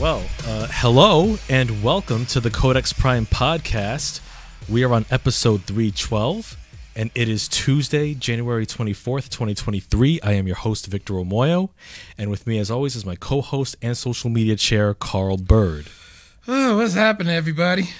[0.00, 4.22] Well, uh, hello and welcome to the Codex Prime podcast.
[4.66, 6.56] We are on episode 312,
[6.96, 10.22] and it is Tuesday, January 24th, 2023.
[10.22, 11.68] I am your host, Victor Omoyo,
[12.16, 15.88] and with me, as always, is my co host and social media chair, Carl Bird.
[16.48, 17.90] Oh, what's happening, everybody?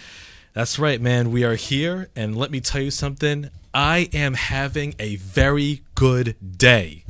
[0.54, 1.30] That's right, man.
[1.30, 3.50] We are here, and let me tell you something.
[3.74, 7.04] I am having a very good day.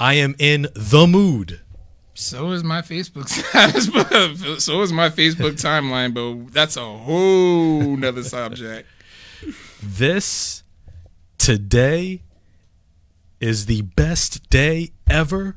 [0.00, 1.60] I am in the mood.
[2.14, 3.86] So is my Facebook status,
[4.64, 8.86] so is my Facebook timeline, but that's a whole nother subject.
[9.82, 10.62] This
[11.38, 12.22] today
[13.40, 15.56] is the best day ever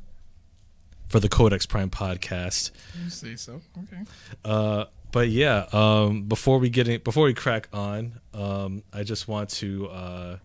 [1.07, 2.71] for the Codex Prime podcast.
[3.03, 3.61] You say so?
[3.77, 4.03] Okay.
[4.43, 9.27] Uh, but yeah, um, before we get in, before we crack on, um, I just
[9.27, 10.37] want to uh,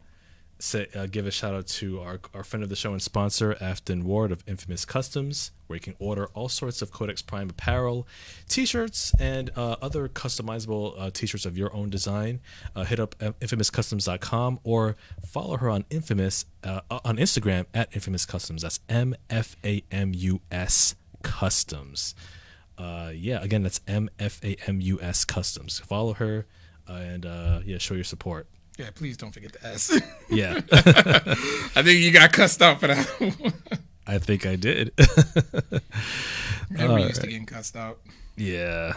[0.60, 3.56] say uh, give a shout out to our, our friend of the show and sponsor,
[3.60, 8.06] Afton Ward of Infamous Customs, where you can order all sorts of Codex Prime apparel,
[8.48, 12.40] T-shirts, and uh, other customizable uh, T-shirts of your own design.
[12.76, 18.62] Uh, hit up infamouscustoms.com or follow her on Infamous uh, on Instagram at Infamous Customs.
[18.62, 22.14] That's M F A M U S Customs.
[22.76, 25.78] Uh, yeah, again, that's M F A M U S Customs.
[25.80, 26.46] Follow her
[26.86, 27.24] and
[27.64, 28.46] yeah, show your support.
[28.80, 30.00] Yeah, please don't forget the S.
[30.30, 30.60] Yeah.
[30.72, 33.52] I think you got cussed out for that.
[34.06, 34.92] I think I did.
[36.70, 37.20] Remember used right.
[37.22, 37.98] to getting cussed out.
[38.36, 38.94] Yeah.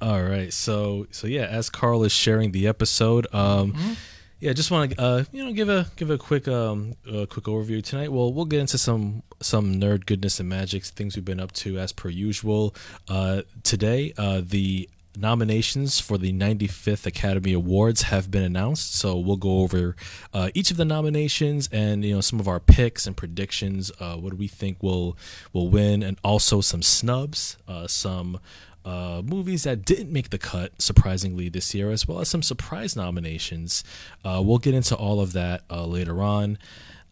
[0.00, 0.52] All right.
[0.52, 3.92] So so yeah, as Carl is sharing the episode, um mm-hmm.
[4.40, 7.44] yeah, just want to uh you know give a give a quick um a quick
[7.44, 8.10] overview tonight.
[8.10, 11.78] Well, we'll get into some some nerd goodness and magic things we've been up to
[11.78, 12.74] as per usual.
[13.08, 18.94] Uh today, uh the nominations for the 95th Academy Awards have been announced.
[18.94, 19.96] So we'll go over
[20.32, 23.90] uh, each of the nominations and you know some of our picks and predictions.
[23.98, 25.16] Uh, what do we think will
[25.52, 28.40] will win, and also some snubs, uh, some.
[28.84, 32.94] Uh, movies that didn't make the cut surprisingly this year, as well as some surprise
[32.94, 33.82] nominations.
[34.24, 36.56] Uh, we'll get into all of that uh, later on.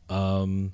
[0.09, 0.72] Um,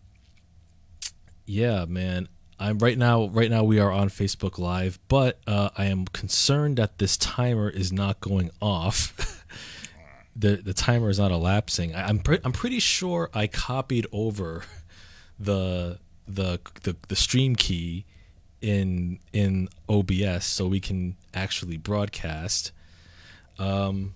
[1.47, 2.29] yeah, man.
[2.61, 3.27] I'm right now.
[3.29, 7.71] Right now, we are on Facebook Live, but uh, I am concerned that this timer
[7.71, 9.47] is not going off.
[10.37, 11.95] the The timer is not elapsing.
[11.95, 14.65] I, am pre- I'm pretty sure I copied over
[15.39, 15.99] the
[16.29, 18.05] the the, the stream key
[18.61, 22.73] in in OBS so we can actually broadcast.
[23.59, 24.15] Um,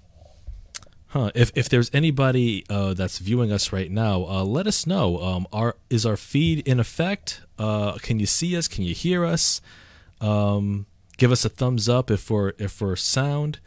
[1.14, 1.30] Huh.
[1.32, 5.22] If if there's anybody uh, that's viewing us right now, uh, let us know.
[5.22, 7.40] Um, are is our feed in effect?
[7.56, 8.66] Uh, can you see us?
[8.66, 9.60] Can you hear us?
[10.20, 10.86] Um,
[11.16, 13.60] give us a thumbs up if we're if we're sound.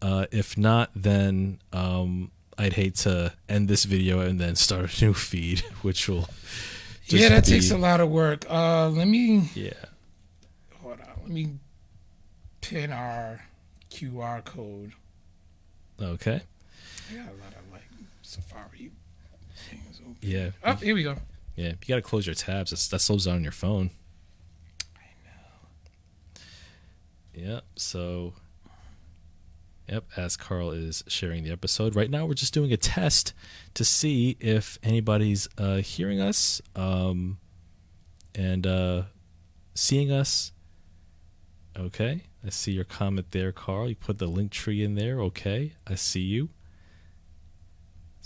[0.00, 5.04] Uh, if not, then um, I'd hate to end this video and then start a
[5.04, 6.28] new feed, which will.
[7.06, 7.50] yeah, that be...
[7.50, 8.48] takes a lot of work.
[8.48, 9.50] Uh, let me.
[9.56, 9.72] Yeah.
[10.80, 11.08] Hold on.
[11.22, 11.54] Let me
[12.60, 13.42] pin our
[13.90, 14.92] QR code.
[16.00, 16.42] Okay.
[17.10, 17.82] I got a lot of like
[18.22, 18.90] Safari
[19.70, 20.16] things open.
[20.20, 20.50] Yeah.
[20.64, 21.16] Oh, here we go.
[21.56, 22.70] Yeah, you got to close your tabs.
[22.70, 23.90] That's, that slows down your phone.
[24.96, 25.00] I
[27.36, 27.50] know.
[27.52, 27.64] Yep.
[27.76, 28.32] So,
[29.88, 30.04] yep.
[30.16, 33.32] As Carl is sharing the episode right now, we're just doing a test
[33.74, 37.38] to see if anybody's uh, hearing us um,
[38.34, 39.02] and uh,
[39.74, 40.50] seeing us.
[41.78, 42.22] Okay.
[42.44, 43.88] I see your comment there, Carl.
[43.88, 45.20] You put the link tree in there.
[45.20, 45.74] Okay.
[45.86, 46.48] I see you.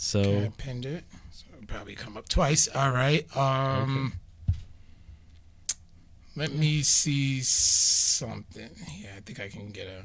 [0.00, 1.02] So okay, I pinned it.
[1.32, 2.68] So it'll probably come up twice.
[2.68, 3.26] All right.
[3.36, 4.12] Um
[4.46, 4.58] okay.
[6.36, 8.70] let me see something.
[8.96, 10.04] Yeah, I think I can get a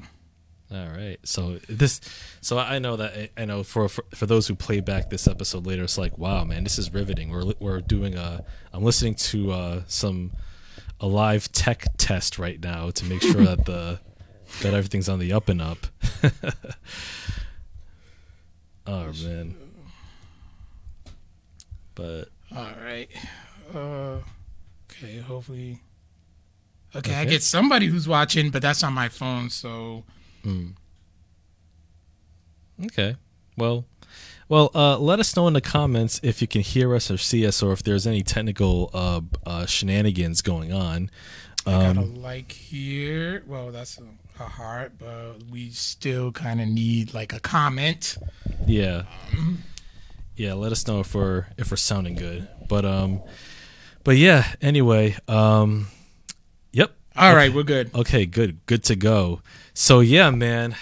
[0.74, 1.18] all right.
[1.22, 2.00] So this,
[2.40, 5.64] so I know that I know for, for for those who play back this episode
[5.66, 7.30] later, it's like, wow, man, this is riveting.
[7.30, 8.44] We're we're doing a.
[8.72, 10.32] I'm listening to uh, some
[11.00, 14.00] a live tech test right now to make sure that the
[14.62, 15.86] that everything's on the up and up.
[18.86, 19.63] oh man.
[21.94, 22.24] But
[22.54, 23.08] all right.
[23.74, 24.18] Uh,
[24.90, 25.80] okay, hopefully.
[26.94, 30.04] Okay, okay, I get somebody who's watching, but that's on my phone, so.
[30.42, 30.70] Hmm.
[32.84, 33.16] Okay.
[33.56, 33.84] Well,
[34.48, 37.46] well, uh, let us know in the comments if you can hear us or see
[37.46, 41.10] us, or if there's any technical uh, uh, shenanigans going on.
[41.66, 43.42] Um, I got a um, like here.
[43.46, 48.18] Well, that's a, a heart, but we still kind of need like a comment.
[48.66, 49.04] Yeah.
[49.32, 49.62] Um,
[50.36, 52.48] yeah, let us know if we're if we're sounding good.
[52.68, 53.22] But um,
[54.02, 54.52] but yeah.
[54.60, 55.88] Anyway, um,
[56.72, 56.92] yep.
[57.16, 57.36] All okay.
[57.36, 57.94] right, we're good.
[57.94, 59.40] Okay, good, good to go.
[59.72, 60.76] So yeah, man.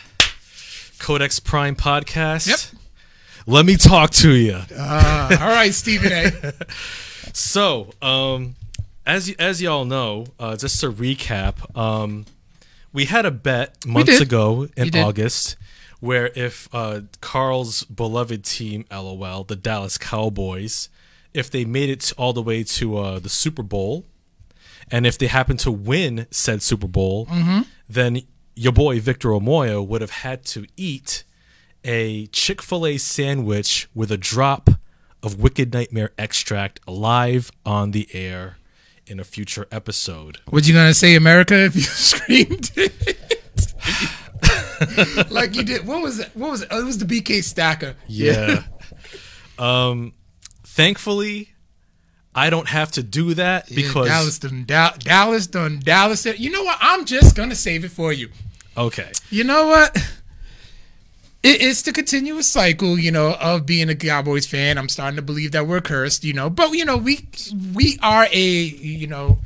[0.98, 2.46] Codex Prime podcast.
[2.46, 2.80] Yep.
[3.46, 4.60] Let me talk to you.
[4.76, 6.52] Uh, all right, Stephen A.
[7.32, 8.54] so, um,
[9.04, 12.24] as as y'all know, uh, just to recap, um,
[12.92, 15.56] we had a bet months ago in August
[16.02, 20.88] where if uh, Carl's beloved team, LOL, the Dallas Cowboys,
[21.32, 24.04] if they made it all the way to uh, the Super Bowl,
[24.90, 27.28] and if they happened to win said Super Bowl,
[27.88, 28.22] then
[28.56, 31.22] your boy Victor Omoyo would have had to eat
[31.84, 34.70] a Chick Fil A sandwich with a drop
[35.22, 38.56] of Wicked Nightmare extract live on the air
[39.06, 40.38] in a future episode.
[40.50, 41.54] What you gonna say, America?
[41.54, 43.72] If you screamed it,
[45.30, 45.86] like you did.
[45.86, 46.30] What was it?
[46.34, 46.68] What was it?
[46.70, 47.94] Oh, it was the BK Stacker.
[48.06, 48.62] Yeah.
[49.58, 50.12] um,
[50.64, 51.50] thankfully,
[52.34, 56.24] I don't have to do that Yeah, because Dallas done Dal- Dallas done Dallas.
[56.26, 56.78] You know what?
[56.80, 58.30] I'm just gonna save it for you.
[58.76, 59.96] okay, You know what?
[61.44, 64.78] It's the continuous cycle, you know, of being a Cowboys fan.
[64.78, 66.48] I'm starting to believe that we're cursed, you know.
[66.48, 67.26] But you know, we
[67.74, 69.38] we are a you know,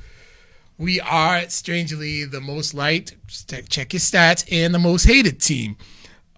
[0.78, 3.16] we are strangely the most liked.
[3.68, 5.76] Check your stats and the most hated team.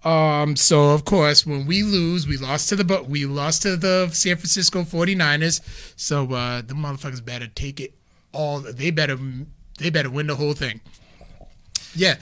[0.03, 3.75] Um, so of course, when we lose, we lost to the but we lost to
[3.75, 5.61] the San Francisco 49ers.
[5.97, 7.93] So uh the motherfuckers better take it
[8.31, 8.59] all.
[8.59, 9.17] They better
[9.77, 10.79] they better win the whole thing.
[11.95, 12.15] Yeah.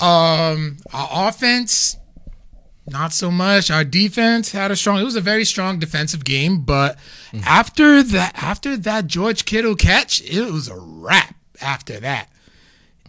[0.00, 1.96] Um, our offense,
[2.88, 3.70] not so much.
[3.70, 5.00] Our defense had a strong.
[5.00, 6.98] It was a very strong defensive game, but
[7.44, 11.34] after that, after that George Kittle catch, it was a wrap.
[11.62, 12.28] After that,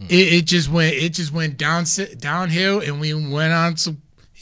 [0.00, 0.94] it, it just went.
[0.94, 1.84] It just went down
[2.18, 3.96] downhill, and we went on to.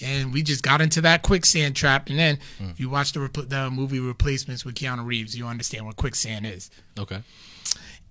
[0.04, 2.08] And we just got into that quicksand trap.
[2.08, 2.70] And then, hmm.
[2.70, 6.44] if you watch the, repl- the movie Replacements with Keanu Reeves, you understand what quicksand
[6.44, 6.70] is.
[6.98, 7.22] okay,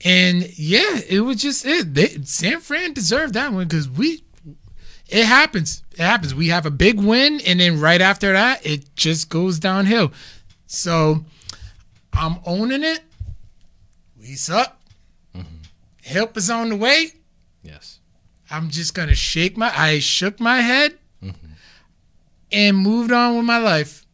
[0.05, 1.93] And yeah, it was just it.
[1.93, 4.23] They, San Fran deserved that one because we.
[5.09, 5.83] It happens.
[5.91, 6.33] It happens.
[6.33, 10.13] We have a big win, and then right after that, it just goes downhill.
[10.67, 11.25] So,
[12.13, 13.01] I'm owning it.
[14.17, 14.79] We suck.
[16.11, 17.13] Help is on the way.
[17.63, 17.99] yes,
[18.49, 19.71] I'm just gonna shake my.
[19.75, 20.97] I shook my head,
[22.51, 24.05] and moved on with my life.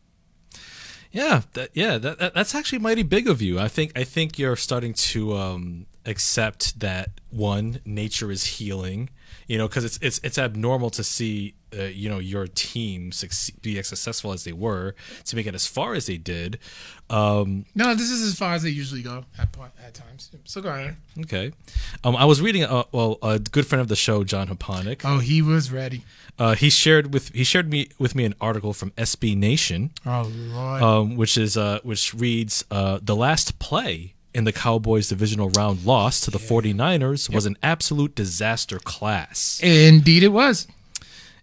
[1.12, 1.98] yeah, that, yeah.
[1.98, 3.60] That, that that's actually mighty big of you.
[3.60, 9.10] I think I think you're starting to um, accept that one nature is healing.
[9.48, 13.62] You know, because it's it's it's abnormal to see uh, you know your team succeed,
[13.62, 14.94] be as successful as they were
[15.26, 16.60] to make it as far as they did.
[17.10, 20.30] Um, No, this is as far as they usually go at point, at times.
[20.44, 20.98] So go ahead.
[21.22, 21.54] Okay.
[22.04, 22.64] Um, I was reading.
[22.66, 25.02] Uh, well, a good friend of the show, John Haponic.
[25.06, 26.04] Oh, he was ready.
[26.38, 30.30] Uh, he shared with he shared me with me an article from SB Nation, Oh
[30.54, 30.82] Lord.
[30.84, 35.84] um, which is uh, which reads uh, the last play in the Cowboys divisional round
[35.84, 39.60] loss to the 49ers was an absolute disaster class.
[39.64, 40.68] Indeed, it was.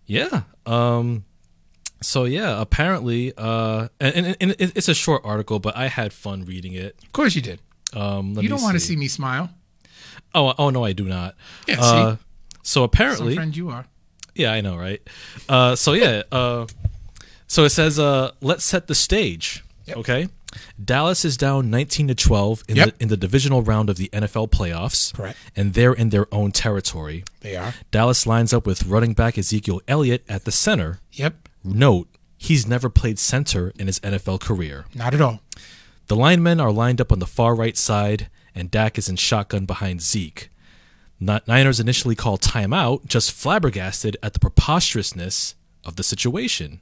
[0.06, 0.42] Yeah.
[0.64, 1.24] Um,
[2.00, 6.44] so yeah, apparently, uh, and, and, and it's a short article, but I had fun
[6.44, 6.96] reading it.
[7.02, 7.60] Of course, you did.
[7.92, 9.50] Um, let You don't want to see me smile.
[10.32, 11.34] Oh, oh no, I do not.
[11.66, 12.22] Yeah, Uh, see?
[12.62, 13.86] so Some apparently, friend you are.
[14.36, 15.00] Yeah, I know, right?
[15.48, 16.66] Uh, so yeah, uh,
[17.48, 19.96] so it says, uh, "Let's set the stage." Yep.
[19.98, 20.28] Okay,
[20.82, 22.98] Dallas is down nineteen to twelve in Yep.
[22.98, 25.38] the in the divisional round of the NFL playoffs, Correct.
[25.56, 27.24] and they're in their own territory.
[27.40, 27.74] They are.
[27.90, 31.00] Dallas lines up with running back Ezekiel Elliott at the center.
[31.12, 31.48] Yep.
[31.62, 34.84] Note: He's never played center in his NFL career.
[34.94, 35.40] Not at all.
[36.08, 39.64] The linemen are lined up on the far right side, and Dak is in shotgun
[39.64, 40.50] behind Zeke.
[41.18, 46.80] Niners initially call timeout, just flabbergasted at the preposterousness of the situation.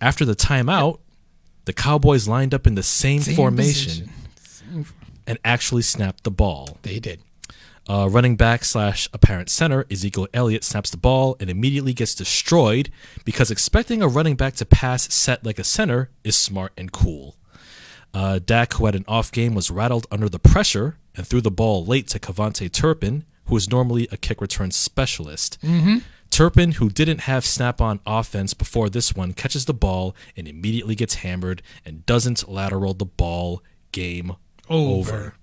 [0.00, 1.00] After the timeout,
[1.64, 4.10] the Cowboys lined up in the same, Same formation
[5.26, 6.78] and actually snapped the ball.
[6.82, 7.20] They did.
[7.88, 12.90] Uh, running back slash apparent center Ezekiel Elliott snaps the ball and immediately gets destroyed
[13.24, 17.36] because expecting a running back to pass set like a center is smart and cool.
[18.14, 21.50] Uh, Dak, who had an off game, was rattled under the pressure and threw the
[21.50, 25.58] ball late to KaVontae Turpin, who is normally a kick return specialist.
[25.62, 25.98] Mm-hmm.
[26.32, 30.94] Turpin, who didn't have snap on offense before this one, catches the ball and immediately
[30.94, 33.62] gets hammered and doesn't lateral the ball.
[33.92, 34.36] Game
[34.70, 35.14] Over.
[35.14, 35.34] over.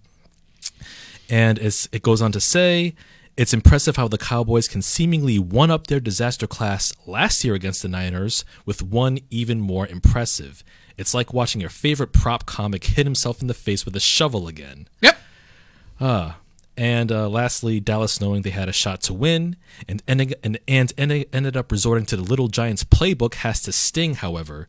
[1.30, 2.96] And it goes on to say,
[3.38, 7.84] it's impressive how the Cowboys can seemingly one up their disaster class last year against
[7.84, 10.64] the Niners with one even more impressive.
[10.98, 14.48] It's like watching your favorite prop comic hit himself in the face with a shovel
[14.48, 14.88] again.
[15.02, 15.18] Yep.
[16.02, 16.39] Ah.
[16.80, 19.58] And uh, lastly, Dallas knowing they had a shot to win
[19.90, 20.34] and, and,
[20.66, 24.66] and, and ended up resorting to the Little Giants playbook has to sting, however.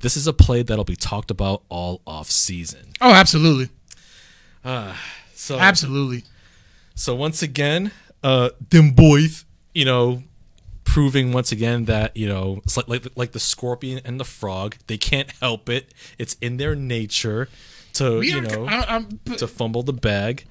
[0.00, 2.86] This is a play that'll be talked about all off season.
[3.00, 3.68] Oh, absolutely.
[5.34, 6.24] So Absolutely.
[6.96, 7.92] So once again,
[8.24, 10.24] uh, them boys, you know,
[10.82, 14.76] proving once again that you know it's like like like the scorpion and the frog,
[14.86, 15.92] they can't help it.
[16.18, 17.48] It's in their nature
[17.94, 20.44] to We you are- know I- I'm- but- to fumble the bag.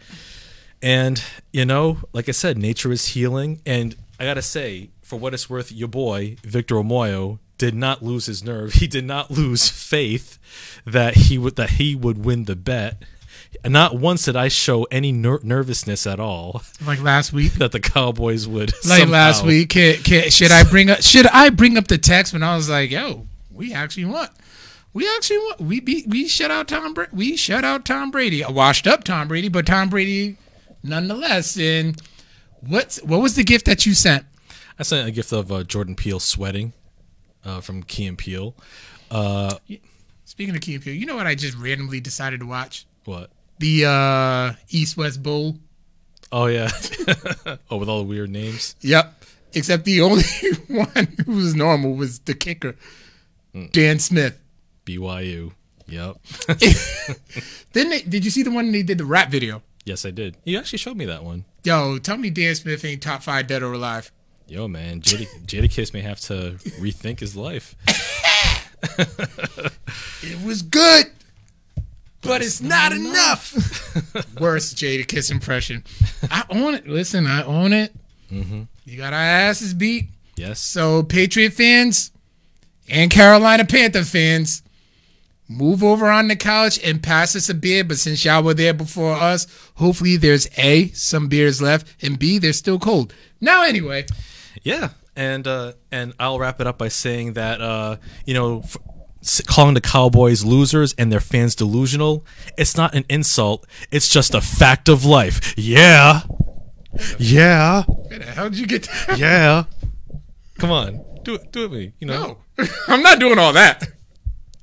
[0.86, 3.60] And you know, like I said, nature is healing.
[3.66, 8.28] And I gotta say, for what it's worth, your boy Victor Omoyo did not lose
[8.28, 8.74] his nerve.
[8.86, 10.38] He did not lose faith
[10.86, 13.02] that he would that he would win the bet.
[13.66, 17.54] Not once did I show any ner- nervousness at all like last week.
[17.58, 18.72] that the Cowboys would.
[18.88, 21.02] Like last week, can, can, should I bring up?
[21.02, 24.30] Should I bring up the text when I was like, "Yo, we actually won.
[24.94, 25.68] We actually won.
[25.68, 26.08] We beat.
[26.08, 26.94] We shut out Tom.
[26.94, 28.44] Bra- we shut out Tom Brady.
[28.44, 30.38] A washed up Tom Brady, but Tom Brady,
[30.86, 31.58] nonetheless.
[31.58, 32.02] And
[32.62, 34.26] what's what was the gift that you sent?
[34.80, 36.74] I sent a gift of uh, Jordan Peele sweating
[37.44, 38.56] uh, from Key and Peele.
[40.26, 42.86] Speaking of Key and Peele, you know what I just randomly decided to watch?
[43.06, 43.30] What?
[43.60, 45.58] The uh, East West Bowl.
[46.32, 46.70] Oh yeah.
[47.72, 48.76] oh, with all the weird names.
[48.82, 49.24] Yep.
[49.54, 50.24] Except the only
[50.68, 52.76] one who was normal was the kicker,
[53.72, 54.38] Dan Smith.
[54.86, 55.54] BYU.
[55.88, 56.18] Yep.
[57.74, 59.62] Then they, did you see the one they did the rap video?
[59.86, 60.36] Yes, I did.
[60.44, 61.46] You actually showed me that one.
[61.64, 64.12] Yo, tell me Dan Smith ain't top five dead or alive.
[64.48, 67.76] Yo, man, Jada, Jadakiss may have to rethink his life.
[70.22, 71.06] It was good,
[72.22, 73.54] but it's not enough.
[74.40, 75.84] Worst Jadakiss impression.
[76.30, 76.88] I own it.
[76.88, 77.94] Listen, I own it.
[78.32, 78.64] Mm-hmm.
[78.86, 80.10] You got our asses beat.
[80.36, 80.60] Yes.
[80.60, 82.12] So, Patriot fans
[82.90, 84.64] and Carolina Panther fans,
[85.48, 87.84] move over on the couch and pass us a beer.
[87.84, 92.38] But since y'all were there before us, hopefully there's A, some beers left, and B,
[92.40, 93.14] they're still cold.
[93.42, 94.06] Now, anyway,
[94.64, 98.78] Yeah, and uh, and I'll wrap it up by saying that uh, you know, f-
[99.48, 102.26] calling the Cowboys losers and their fans delusional,
[102.58, 103.66] it's not an insult.
[103.92, 105.54] It's just a fact of life.
[105.58, 106.22] Yeah,
[107.20, 109.18] yeah, where the hell did you get that?
[109.20, 109.66] yeah.
[110.58, 111.94] Come on, do it, do it with me.
[112.00, 113.84] You know, No, I'm not doing all that.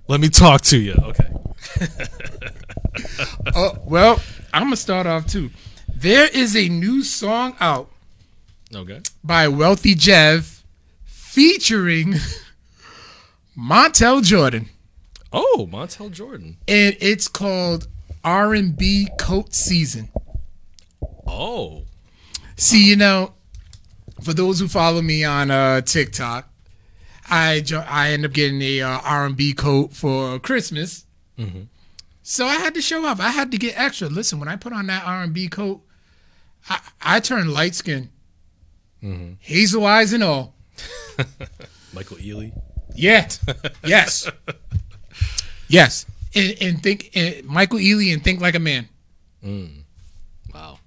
[0.09, 0.95] Let me talk to you.
[1.03, 1.29] Okay.
[3.55, 4.21] Oh, well,
[4.53, 5.51] I'm going to start off too.
[5.89, 7.91] There is a new song out
[8.75, 9.01] Okay.
[9.25, 10.63] by Wealthy Jev
[11.05, 12.15] featuring
[13.59, 14.69] Montel Jordan.
[15.33, 16.59] Oh, Montel Jordan.
[16.69, 17.89] And it's called
[18.25, 20.11] R&B Coat Season.
[21.27, 21.85] Oh,
[22.57, 23.33] See, you know,
[24.23, 26.49] for those who follow me on uh, TikTok,
[27.33, 31.07] I I end up getting a uh, R&B coat for Christmas.
[31.39, 31.63] Mm-hmm.
[32.23, 33.21] So I had to show up.
[33.21, 34.09] I had to get extra.
[34.09, 35.81] Listen, when I put on that R&B coat,
[36.69, 38.11] I, I turned light skin,
[39.03, 39.33] mm-hmm.
[39.41, 40.55] hazel eyes and all.
[41.95, 42.53] Michael Ealy.
[42.95, 43.29] Yeah.
[43.85, 44.31] Yes.
[45.69, 46.07] yes.
[46.35, 48.89] And, and think and Michael Ealy and think like a man.
[49.43, 49.85] Mm.
[50.55, 50.79] Wow.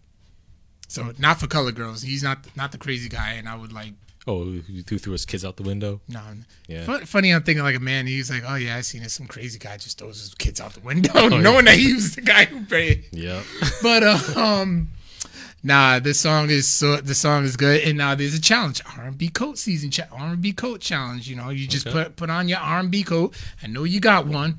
[0.87, 2.03] So not for color girls.
[2.03, 3.33] He's not not the crazy guy.
[3.33, 3.93] And I would like
[4.27, 6.01] Oh, who who threw his kids out the window?
[6.07, 6.21] no.
[6.67, 6.83] Yeah.
[6.85, 8.07] Fu- Funny, I'm thinking like a man.
[8.07, 9.11] He's like, oh yeah, I seen it.
[9.11, 12.21] Some crazy guy just throws his kids out the window, knowing that he was the
[12.21, 13.05] guy who paid.
[13.11, 13.43] Yep.
[13.83, 14.89] But uh, um,
[15.63, 17.81] nah, this song is so the song is good.
[17.81, 21.27] And now there's a challenge, R&B coat season, cha- R&B coat challenge.
[21.29, 22.05] You know, you just Okay.
[22.05, 23.35] put put on your R&B coat.
[23.61, 24.57] I know you got one,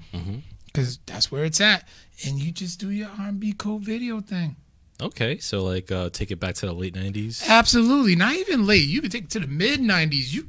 [0.66, 1.88] because that's where it's at.
[2.24, 4.56] And you just do your R&B coat video thing.
[5.00, 7.46] Okay, so like uh, take it back to the late '90s.
[7.46, 8.88] Absolutely, not even late.
[8.88, 10.32] You can take it to the mid '90s.
[10.32, 10.48] You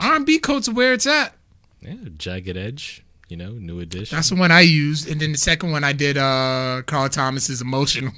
[0.00, 1.34] R&B coats are where it's at.
[1.80, 3.04] Yeah, Jagged Edge.
[3.28, 4.16] You know, new edition.
[4.16, 6.16] That's the one I used, and then the second one I did.
[6.16, 8.12] uh Carl Thomas's "Emotional."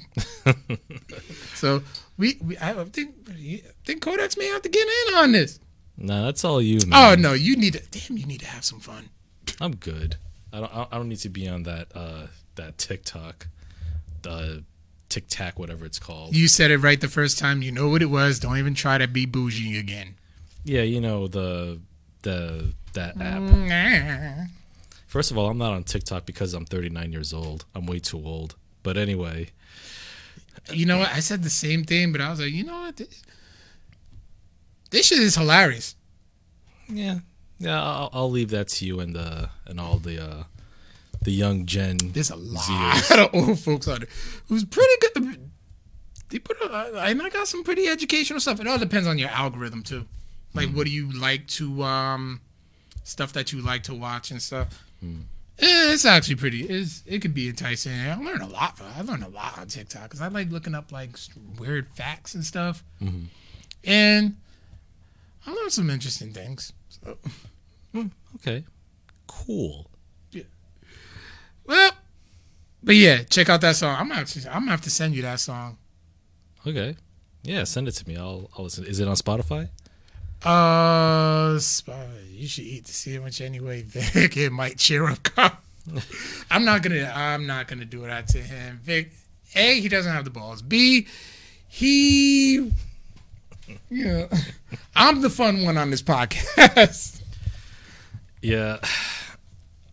[1.53, 1.83] so
[2.17, 5.59] we, we I think, I think Codex may have to get in on this.
[5.97, 7.83] Nah, that's all you, Oh no, you need to.
[7.91, 9.09] Damn, you need to have some fun.
[9.59, 10.15] I'm good.
[10.53, 10.73] I don't.
[10.73, 11.87] I don't need to be on that.
[11.93, 13.47] Uh, that TikTok,
[14.23, 14.63] the
[15.11, 16.35] Tic Tac, whatever it's called.
[16.35, 17.61] You said it right the first time.
[17.61, 18.39] You know what it was.
[18.39, 20.15] Don't even try to be bougie again.
[20.63, 21.79] Yeah, you know the
[22.23, 24.47] the that app.
[25.07, 27.65] First of all, I'm not on TikTok because I'm 39 years old.
[27.75, 28.55] I'm way too old.
[28.83, 29.49] But anyway,
[30.71, 31.09] You know what?
[31.09, 32.95] I said the same thing, but I was like, you know what?
[32.97, 33.21] This,
[34.91, 35.95] this shit is hilarious.
[36.87, 37.19] yeah,
[37.59, 40.43] yeah, I'll, I'll leave that to you and the and all the uh,
[41.23, 41.97] the young Gen.
[42.03, 43.25] There's a lot Zers.
[43.25, 44.09] of old folks on it
[44.47, 45.49] who's pretty good.
[46.29, 48.59] They put, a, and I got some pretty educational stuff.
[48.61, 50.05] It all depends on your algorithm too.
[50.53, 52.41] Like, what do you like to, um,
[53.03, 54.81] stuff that you like to watch and stuff.
[55.03, 55.07] Eh,
[55.59, 56.63] It's actually pretty.
[56.63, 57.93] It's, it could be enticing.
[57.99, 58.79] I learned a lot.
[58.95, 61.11] I learned a lot on TikTok because I like looking up like
[61.59, 62.83] weird facts and stuff.
[63.83, 64.37] And
[65.45, 66.71] I learned some interesting things.
[66.89, 67.17] So,
[68.37, 68.63] Okay,
[69.27, 69.90] cool.
[71.71, 71.91] Well,
[72.83, 73.95] but yeah, check out that song.
[73.97, 75.77] I'm gonna have to, I'm gonna have to send you that song.
[76.67, 76.97] Okay,
[77.43, 78.17] yeah, send it to me.
[78.17, 78.85] I'll I'll listen.
[78.85, 79.69] Is it on Spotify?
[80.43, 81.59] Uh,
[82.31, 84.35] you should eat the sandwich anyway, Vic.
[84.35, 85.27] It might cheer up.
[86.51, 87.11] I'm not gonna.
[87.15, 88.79] I'm not gonna do that to him.
[88.83, 89.13] Vic,
[89.55, 90.61] a he doesn't have the balls.
[90.61, 91.07] B
[91.67, 92.71] he.
[93.89, 94.27] Yeah,
[94.95, 97.21] I'm the fun one on this podcast.
[98.41, 98.79] Yeah.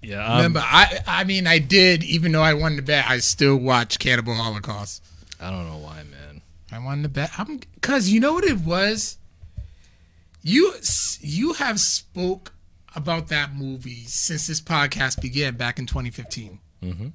[0.03, 0.25] Yeah.
[0.25, 2.05] Um, Remember, I I mean, I did.
[2.05, 5.03] Even though I won the bet, I still watched Cannibal Holocaust.
[5.41, 6.43] I don't know why, man.
[6.71, 7.31] I won the bet.
[7.39, 9.17] I'm because you know what it was.
[10.43, 10.75] You
[11.21, 12.53] you have spoke
[12.95, 17.13] about that movie since this podcast began back in 2015, Mhm.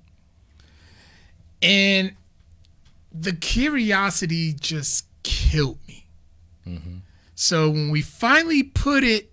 [1.62, 2.14] and
[3.12, 6.06] the curiosity just killed me.
[6.68, 6.98] Mm-hmm.
[7.36, 9.32] So when we finally put it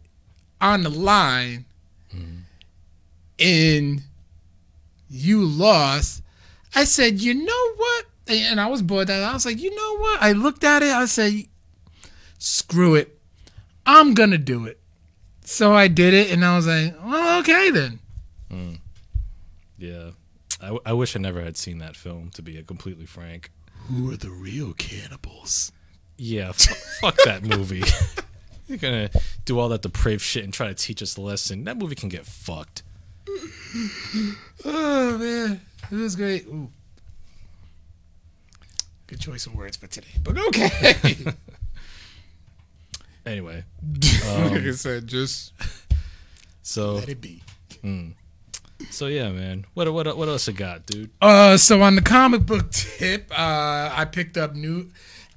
[0.61, 1.65] on the line,
[3.41, 4.03] and
[5.09, 6.23] you lost,
[6.75, 8.07] I said, you know what?
[8.29, 9.09] And I was bored.
[9.09, 10.23] That I was like, you know what?
[10.23, 10.91] I looked at it.
[10.93, 11.33] I said,
[12.39, 13.19] screw it.
[13.87, 14.79] I'm gonna do it.
[15.45, 17.99] So I did it, and I was like, well, okay then.
[18.51, 18.75] Hmm.
[19.79, 20.11] Yeah.
[20.61, 23.51] I, w- I wish I never had seen that film, to be completely frank.
[23.89, 25.73] Who are the real cannibals?
[26.19, 27.83] Yeah, f- fuck that movie.
[28.69, 29.11] You're gonna
[29.45, 31.65] do all that depraved shit and try to teach us a lesson.
[31.65, 32.83] That movie can get fucked.
[34.65, 35.61] Oh man,
[35.91, 36.47] it was great.
[36.47, 36.71] Ooh.
[39.07, 41.17] Good choice of words for today, but okay.
[43.27, 43.65] Anyway,
[44.25, 45.53] like I said, just
[46.63, 47.43] so let it be.
[48.91, 49.67] so yeah, man.
[49.75, 51.11] What what what else you got, dude?
[51.21, 54.91] Uh, so on the comic book tip, uh, I picked up new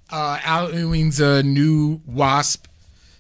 [0.10, 2.68] uh, Al Ewing's uh, new Wasp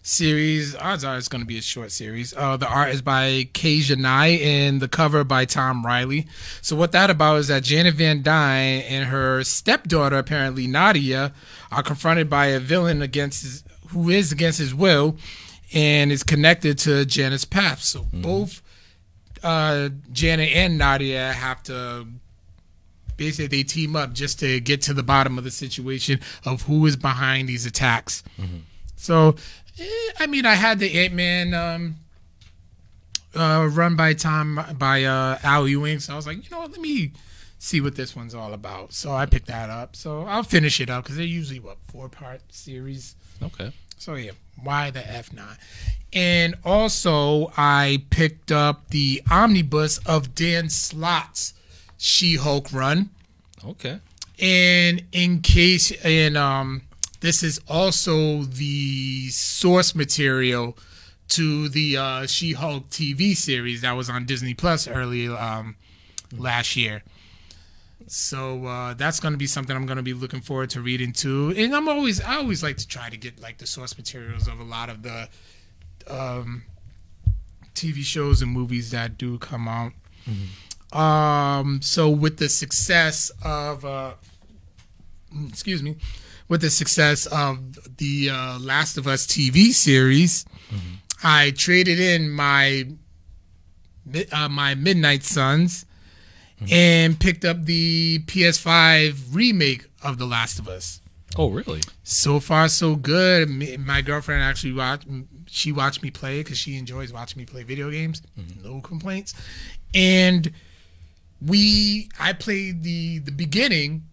[0.04, 0.76] series.
[0.76, 2.34] Odds are it's going to be a short series.
[2.36, 6.28] Uh, the art is by Kay Janai and the cover by Tom Reilly.
[6.62, 11.34] So what that about is that Janet Van Dyne and her stepdaughter, apparently Nadia,
[11.72, 15.18] are confronted by a villain against his, who is against his will
[15.74, 17.82] and is connected to Janet's path.
[17.82, 18.62] So both
[19.42, 22.08] uh, Janet and Nadia have to
[23.16, 26.86] basically they team up just to get to the bottom of the situation of who
[26.86, 28.24] is behind these attacks.
[28.96, 29.34] So, eh,
[30.20, 31.96] I mean, I had the Ant Man um,
[33.36, 36.72] uh, run by Tom by uh, Al Ewing, so I was like, you know what,
[36.72, 37.12] let me
[37.64, 38.94] see what this one's all about.
[38.94, 39.96] So I picked that up.
[39.96, 43.16] So I'll finish it up because they're usually what four part series.
[43.42, 43.72] Okay.
[43.98, 44.32] So yeah,
[44.62, 45.58] why the F not?
[46.12, 51.54] And also, I picked up the omnibus of Dan Slott's
[51.98, 53.10] She-Hulk run.
[53.66, 54.00] Okay.
[54.40, 56.84] And in case, and um,
[57.24, 60.78] this is also the source material
[61.30, 65.78] to the uh, She-Hulk TV series that was on Disney Plus early um,
[66.38, 67.02] last year.
[68.08, 71.14] So uh, that's going to be something I'm going to be looking forward to reading
[71.14, 71.54] too.
[71.56, 74.60] And I'm always, I always like to try to get like the source materials of
[74.60, 75.30] a lot of the
[76.10, 76.64] um,
[77.74, 79.94] TV shows and movies that do come out.
[80.92, 84.16] Um, so with the success of, uh,
[85.48, 85.96] excuse me,
[86.54, 90.46] with the success of the uh, Last of Us TV series,
[91.24, 92.86] I traded in my
[94.32, 95.86] uh, my Midnight Suns
[96.72, 101.02] and picked up the PS5 remake of The Last of Us.
[101.36, 101.82] Oh, really?
[102.04, 103.50] So far, so good.
[103.50, 105.08] Me- My girlfriend actually watched.
[105.48, 108.22] She watched me play because she enjoys watching me play video games.
[108.64, 109.34] No complaints.
[109.96, 110.52] And
[111.42, 114.04] we, I played the the beginning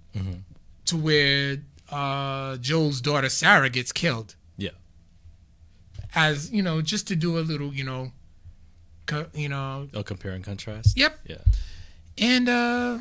[0.86, 1.58] to where
[1.90, 4.34] uh, Joel's daughter Sarah gets killed.
[4.56, 4.70] Yeah.
[6.14, 8.12] As you know, just to do a little, you know,
[9.06, 10.96] co- you know, Oh, compare and contrast.
[10.98, 11.18] yep.
[11.26, 11.36] Yeah.
[12.18, 12.98] And uh,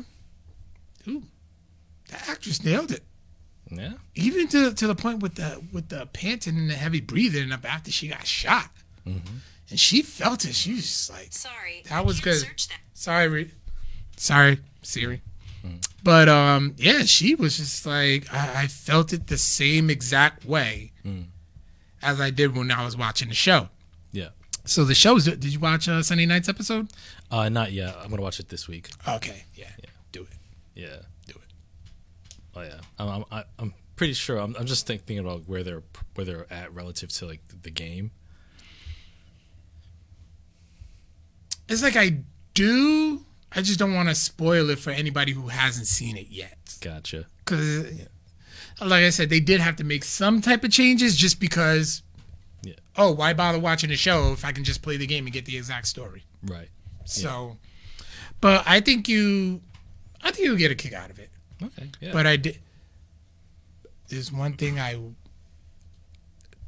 [1.08, 1.22] ooh,
[2.08, 3.02] the actress nailed it.
[3.72, 3.92] Yeah.
[4.16, 7.64] even to to the point with the with the panting and the heavy breathing up
[7.64, 8.68] after she got shot,
[9.04, 9.22] and
[9.76, 10.54] she felt it.
[10.56, 11.84] She was just like, Sorry.
[11.88, 12.40] That was I good.
[12.40, 12.80] Search that.
[12.94, 13.50] "Sorry, Re-
[14.16, 15.22] sorry, Siri."
[16.02, 20.92] But um, yeah, she was just like, I, I felt it the same exact way
[22.02, 23.68] as I did when I was watching the show.
[24.12, 24.28] Yeah.
[24.64, 25.24] So the show's.
[25.24, 26.90] Did you watch uh, Sunday night's episode?
[27.30, 27.96] Uh, not yet.
[28.02, 28.88] I'm gonna watch it this week.
[29.08, 29.90] Okay, yeah, yeah.
[30.12, 30.28] do it,
[30.74, 30.96] Yeah.
[31.26, 32.34] do it.
[32.54, 32.80] Oh yeah.
[32.98, 34.38] I'm I'm, I- I'm pretty sure.
[34.38, 35.82] I'm, I'm just think, thinking about where they're
[36.14, 38.10] where they're at relative to like the game.
[41.68, 42.18] It's like I
[42.54, 43.24] do.
[43.52, 46.76] I just don't want to spoil it for anybody who hasn't seen it yet.
[46.80, 47.26] Gotcha.
[47.44, 47.90] because
[48.80, 52.02] like i said they did have to make some type of changes just because
[52.62, 52.74] Yeah.
[52.96, 55.44] oh why bother watching the show if i can just play the game and get
[55.44, 56.70] the exact story Right.
[57.04, 57.58] so
[58.40, 59.60] but i think you
[60.22, 61.28] i think you'll get a kick out of it
[61.62, 61.90] Okay.
[62.00, 62.12] Yeah.
[62.14, 62.58] but i did
[64.08, 64.92] there's one thing i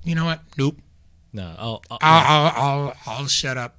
[0.04, 0.76] you know what nope
[1.32, 1.54] no.
[1.58, 1.82] I'll.
[1.90, 3.76] I'll, I'll, I'll i'll i'll shut up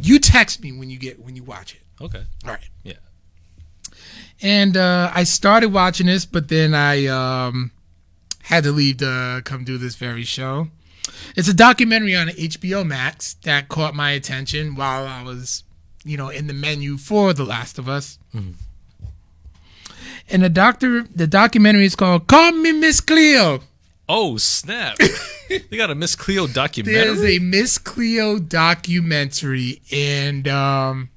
[0.00, 2.22] you text me when you get when you watch it Okay.
[2.44, 2.68] All right.
[2.82, 2.94] Yeah.
[4.42, 7.70] And uh, I started watching this, but then I um,
[8.42, 10.68] had to leave to come do this very show.
[11.36, 15.64] It's a documentary on HBO Max that caught my attention while I was,
[16.04, 18.18] you know, in the menu for The Last of Us.
[20.28, 23.60] And the doctor, the documentary is called "Call Me Miss Cleo."
[24.08, 24.96] Oh snap!
[25.48, 27.04] they got a Miss Cleo documentary.
[27.04, 31.10] There's a Miss Cleo documentary, and um,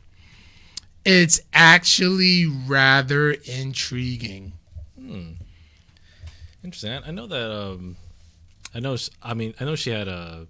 [1.08, 4.52] it's actually rather intriguing.
[6.64, 6.92] Interesting.
[6.92, 7.50] I, I know that.
[7.50, 7.96] Um,
[8.76, 8.98] I know.
[9.24, 10.48] I mean, I know she had a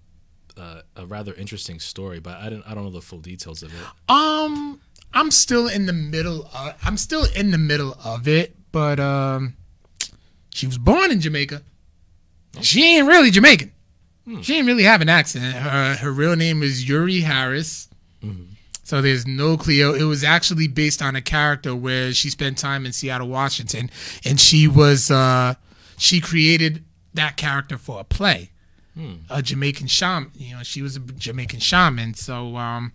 [0.57, 2.63] a, a rather interesting story, but I didn't.
[2.67, 3.85] I don't know the full details of it.
[4.09, 4.81] Um,
[5.13, 6.49] I'm still in the middle.
[6.53, 9.55] Of, I'm still in the middle of it, but um,
[10.49, 11.61] she was born in Jamaica.
[12.61, 13.71] She ain't really Jamaican.
[14.41, 15.53] She didn't really have an accent.
[15.55, 17.87] Her her real name is Youree Harris.
[18.87, 19.93] So there's no Cleo.
[19.93, 23.89] It was actually based on a character where she spent time in Seattle, Washington,
[24.23, 25.55] and she was uh,
[25.97, 28.51] she created that character for a play,
[29.29, 30.31] a Jamaican shaman.
[30.35, 32.13] You know, she was a Jamaican shaman.
[32.13, 32.93] So um,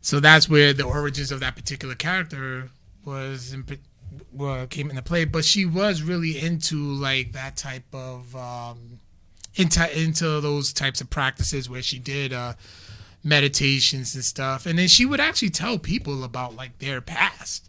[0.00, 2.70] so that's where the origins of that particular character
[3.04, 3.66] was in,
[4.32, 5.24] well, came into play.
[5.24, 9.00] But she was really into like that type of um,
[9.56, 12.54] into into those types of practices where she did uh,
[13.24, 17.68] meditations and stuff, and then she would actually tell people about like their past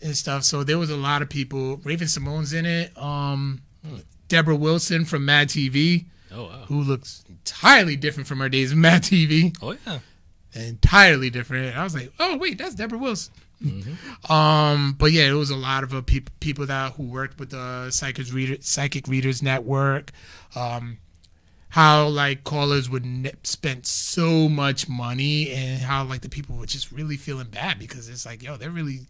[0.00, 0.44] and stuff.
[0.44, 1.76] So there was a lot of people.
[1.78, 2.96] Raven-Symoné's in it.
[2.96, 3.62] Um,
[4.28, 6.64] Debra Wilson from Mad TV, Oh wow.
[6.68, 9.98] who looks entirely different from her days of Mad TV Oh yeah.
[10.54, 11.76] entirely different.
[11.76, 13.32] I was like, oh wait, that's Debra Wilson.
[14.30, 17.50] Um, but yeah, it was a lot of uh, peop people that who worked with
[17.50, 20.12] the psychic reader psychic readers network.
[20.54, 20.98] Um,
[21.70, 23.04] how like callers would
[23.42, 28.08] spend so much money and how like the people were just really feeling bad because
[28.08, 29.00] it's like yo they're really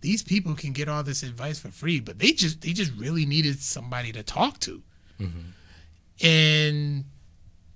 [0.00, 3.24] these people can get all this advice for free but they just they just really
[3.24, 4.82] needed somebody to talk to
[5.18, 6.26] mm-hmm.
[6.26, 7.04] and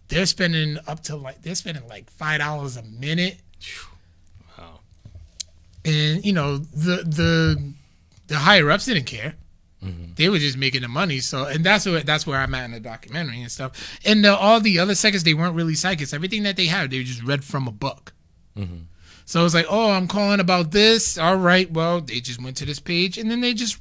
[0.09, 3.39] they're spending up to like they're spending like five dollars a minute
[4.59, 4.81] Wow.
[5.85, 7.73] and you know the the
[8.29, 9.35] the higher ups didn't care.
[9.85, 10.15] Mm-hmm.
[10.17, 11.21] They were just making the money.
[11.21, 14.01] So, and that's where that's where I'm at in the documentary and stuff.
[14.05, 16.13] And the, all the other psychics, they weren't really psychics.
[16.13, 18.13] Everything that they had, they just read from a book.
[18.57, 18.83] Mm-hmm.
[19.25, 21.19] So it's like, oh, I'm calling about this.
[21.19, 23.79] All right, well, they just went to this page and then they just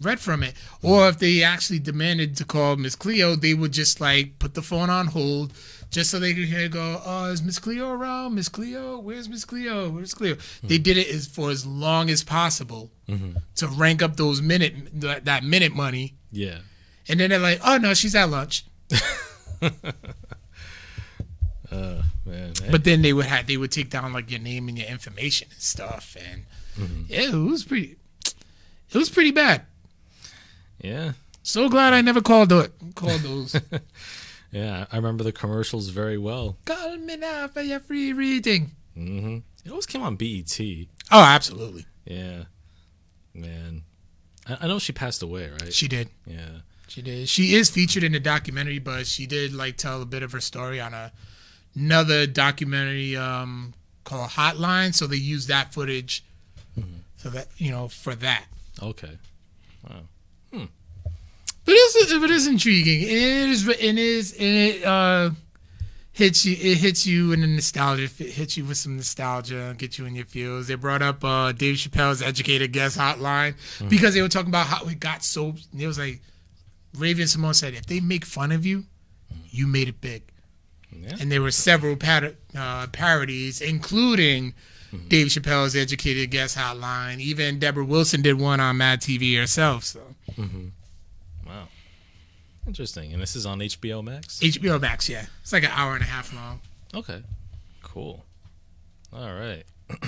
[0.00, 0.54] read from it.
[0.80, 1.08] Or mm-hmm.
[1.10, 4.90] if they actually demanded to call Miss Cleo, they would just like put the phone
[4.90, 5.52] on hold
[5.90, 8.34] just so they could hear go, oh, is Miss Cleo around?
[8.34, 8.98] Miss Cleo?
[8.98, 9.88] Where's Miss Cleo?
[9.88, 10.34] Where's Cleo?
[10.62, 10.82] They mm-hmm.
[10.82, 13.38] did it as for as long as possible mm-hmm.
[13.56, 16.14] to rank up those minute that, that minute money.
[16.30, 16.58] Yeah.
[17.08, 18.64] And then they're like, oh no, she's at lunch.
[21.70, 22.52] Uh, man.
[22.70, 25.48] But then they would have they would take down like your name and your information
[25.50, 26.44] and stuff, and
[26.78, 27.02] mm-hmm.
[27.08, 27.96] yeah, it was pretty.
[28.24, 29.66] It was pretty bad.
[30.80, 31.12] yeah.
[31.42, 32.72] So glad I never called it.
[32.94, 33.54] Called those.
[34.50, 34.86] Yeah.
[34.90, 36.56] I remember the commercials very well.
[36.64, 38.72] Call me now for your free reading.
[38.94, 40.58] hmm It always came on BET.
[41.10, 41.86] Oh, absolutely.
[42.04, 42.44] Yeah.
[43.34, 43.82] Man.
[44.48, 45.72] I, I know she passed away, right?
[45.72, 46.08] She did.
[46.26, 46.60] yeah.
[46.88, 47.28] She did.
[47.28, 50.40] She is featured in the documentary, but she did like tell a bit of her
[50.40, 51.12] story on a,
[51.76, 54.94] another documentary um, called Hotline.
[54.94, 56.24] So they used that footage,
[57.18, 58.46] so that you know for that.
[58.82, 59.18] Okay.
[61.68, 63.02] But it's but it's intriguing.
[63.02, 65.30] It is it is and it uh
[66.12, 69.98] hits you it hits you in the nostalgia it hits you with some nostalgia get
[69.98, 70.68] you in your feels.
[70.68, 73.54] They brought up uh Dave Chappelle's educated guest hotline
[73.90, 76.22] because they were talking about how it got so it was like
[76.96, 78.84] Raven-Symoné said if they make fun of you,
[79.50, 80.22] you made it big.
[80.90, 81.16] Yeah.
[81.20, 84.54] And there were several uh, parodies, including
[85.08, 87.18] Dave Chappelle's educated guest hotline.
[87.18, 89.84] Even Debra Wilson did one on Mad TV herself.
[89.84, 90.00] So
[90.38, 90.46] Wow.
[92.68, 93.12] Interesting.
[93.14, 94.40] And this is on HBO Max?
[94.40, 95.24] HBO Max, yeah.
[95.42, 96.60] It's like an hour and a half long.
[96.94, 97.22] Okay.
[97.82, 98.24] Cool.
[99.12, 99.64] All right.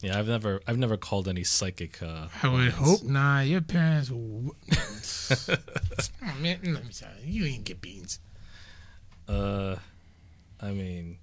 [0.00, 2.74] yeah, I've never I've never called any psychic uh I would lines.
[2.74, 3.40] hope nah.
[3.40, 4.08] Your parents.
[4.08, 8.18] w- oh, man, let me tell you, you ain't get beans.
[9.28, 9.76] Uh
[10.60, 11.18] I mean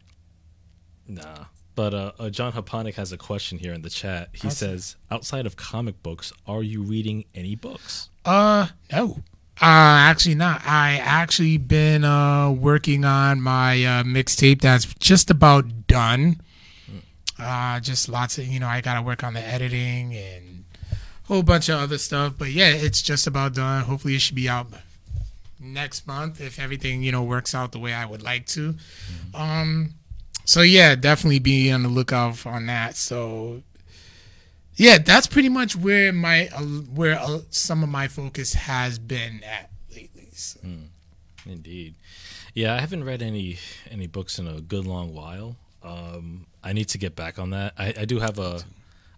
[1.07, 1.45] nah.
[1.73, 4.29] But uh, uh John Haponic has a question here in the chat.
[4.33, 9.19] He says, "Outside of comic books, are you reading any books?" Uh, no.
[9.61, 10.61] Uh, actually not.
[10.65, 16.39] I actually been uh working on my uh, mixtape that's just about done.
[17.37, 20.95] Uh, just lots of you know I gotta work on the editing and a
[21.27, 22.33] whole bunch of other stuff.
[22.37, 23.83] But yeah, it's just about done.
[23.83, 24.67] Hopefully it should be out
[25.59, 28.75] next month if everything you know works out the way I would like to.
[29.33, 29.95] Um,
[30.45, 32.95] So yeah, definitely be on the lookout on that.
[32.95, 33.61] So
[34.79, 39.43] yeah, that's pretty much where my uh, where uh, some of my focus has been
[39.43, 40.29] at lately.
[40.31, 40.61] So.
[41.45, 41.95] Indeed.
[42.53, 43.57] Yeah, I haven't read any
[43.91, 45.57] any books in a good long while.
[45.83, 47.73] Um, I need to get back on that.
[47.77, 48.61] I, I do have a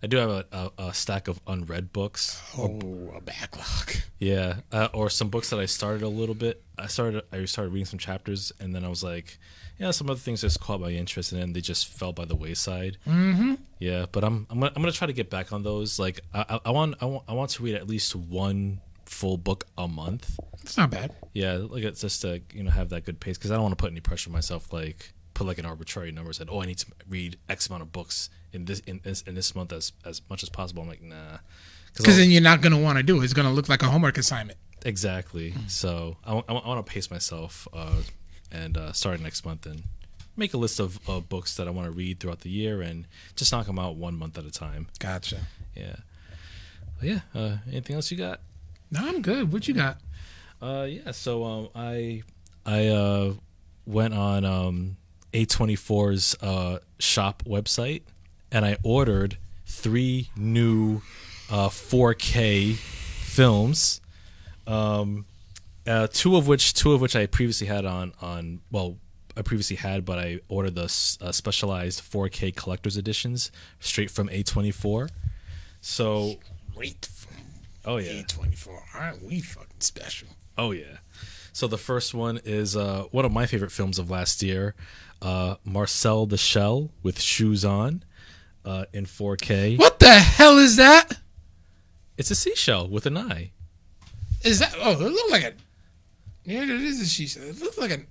[0.04, 2.42] I do have a, a, a stack of unread books.
[2.58, 3.92] Oh, a backlog.
[4.18, 6.62] Yeah, uh, or some books that I started a little bit.
[6.78, 9.40] I started I started reading some chapters, and then I was like,
[9.82, 12.36] yeah, some other things just caught my interest, and then they just fell by the
[12.36, 12.98] wayside.
[13.08, 13.56] Mm-hmm.
[13.80, 15.98] Yeah, but I'm I'm gonna, I'm gonna try to get back on those.
[15.98, 19.38] Like I, I, I want I want I want to read at least one full
[19.38, 20.40] book a month.
[20.62, 21.16] It's not bad.
[21.34, 23.72] Yeah, like it's just to you know have that good pace because I don't want
[23.78, 24.72] to put any pressure on myself.
[24.72, 27.92] Like put like an arbitrary number said, oh, I need to read X amount of
[27.92, 30.84] books in this in this in this month as as much as possible.
[30.84, 31.40] I'm like, nah,
[31.98, 33.24] Because then you're not gonna want to do it.
[33.24, 34.60] It's gonna look like a homework assignment.
[34.86, 35.56] exactly.
[35.68, 38.02] So I, want to pace myself uh,
[38.52, 39.84] and uh, start next month and
[40.36, 43.06] make a list of uh, books that I want to read throughout the year and
[43.36, 44.88] just knock them out one month at a time.
[45.00, 45.42] Gotcha.
[45.76, 45.96] Yeah.
[47.00, 47.20] But yeah.
[47.34, 48.40] Uh, anything else you got?
[48.90, 49.52] No, I'm good.
[49.52, 49.98] What you got?
[50.62, 51.12] Uh, yeah.
[51.12, 52.24] So um, I
[52.66, 53.34] I uh,
[53.86, 54.98] went on um,
[55.34, 58.04] A24's uh, shop website
[58.52, 61.02] and I ordered three new
[61.50, 64.02] uh, 4K films.
[64.68, 65.26] Um,
[65.88, 68.98] uh, two of which two of which I previously had on on well
[69.36, 70.84] I previously had, but I ordered the
[71.22, 75.10] uh, specialized 4K collector's editions straight from A24.
[75.80, 76.36] So,
[76.76, 77.08] Wait
[77.86, 78.80] oh yeah, A24.
[78.96, 80.30] Aren't we fucking special?
[80.58, 80.98] Oh yeah.
[81.54, 84.74] So the first one is uh, one of my favorite films of last year,
[85.22, 88.04] uh, Marcel the Shell with Shoes On,
[88.64, 89.78] uh, in 4K.
[89.78, 91.20] What the hell is that?
[92.18, 93.52] It's a seashell with an eye.
[94.44, 94.74] Is that?
[94.80, 95.54] Oh, it looked like a.
[96.44, 97.44] Yeah, it is a she said.
[97.44, 98.08] It looks like an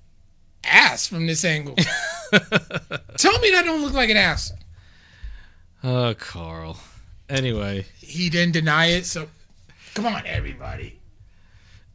[0.64, 1.74] ass from this angle.
[2.30, 4.52] Tell me that don't look like an ass.
[5.82, 6.78] Oh, Carl.
[7.28, 9.28] Anyway, He didn't deny it, so
[9.94, 10.98] come on, everybody.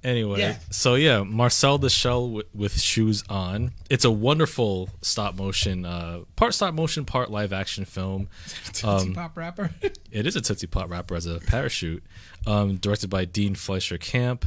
[0.03, 0.39] anyway.
[0.39, 0.55] Yeah.
[0.71, 3.71] So yeah, Marcel the Shell with, with Shoes On.
[3.89, 8.29] It's a wonderful stop motion, uh, part stop motion, part live action film.
[8.73, 9.71] Tootsie Pop wrapper.
[10.11, 12.03] It is a Tootsie Pop wrapper as a parachute.
[12.47, 14.45] Um, directed by Dean Fleischer Camp,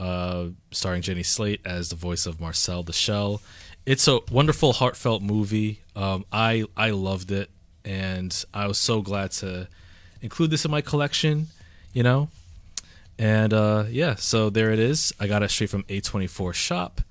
[0.00, 3.42] uh, starring Jenny Slate as the voice of Marcel the Shell.
[3.84, 5.80] It's a wonderful, heartfelt movie.
[5.94, 7.50] Um, I I loved it,
[7.84, 9.68] and I was so glad to
[10.22, 11.48] include this in my collection.
[11.92, 12.28] You know,
[13.18, 15.12] and uh, yeah, so there it is.
[15.20, 17.02] I got it straight from A24 Shop.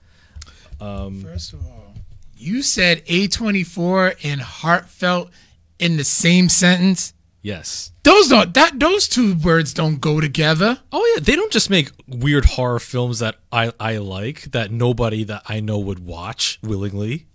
[0.80, 1.94] First of all,
[2.36, 5.30] you said A24 and heartfelt
[5.78, 7.14] in the same sentence.
[7.42, 7.92] Yes.
[8.04, 10.80] Those don't that those two words don't go together.
[10.92, 15.24] Oh yeah, they don't just make weird horror films that I I like that nobody
[15.24, 17.28] that I know would watch willingly.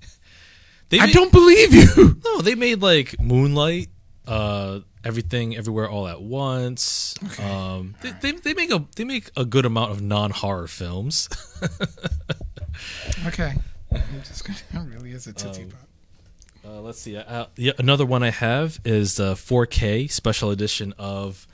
[0.90, 2.20] They I made- don't believe you.
[2.24, 3.88] No, they made like Moonlight,
[4.26, 7.14] uh, everything, everywhere, all at once.
[7.40, 11.28] Um, they, they they make a they make a good amount of non horror films.
[13.26, 13.54] Okay.
[13.92, 15.88] I'm just gonna, really is a Tootsie Pop.
[16.66, 17.16] Uh, let's see.
[17.16, 21.46] Uh, yeah, another one I have is the 4K special edition of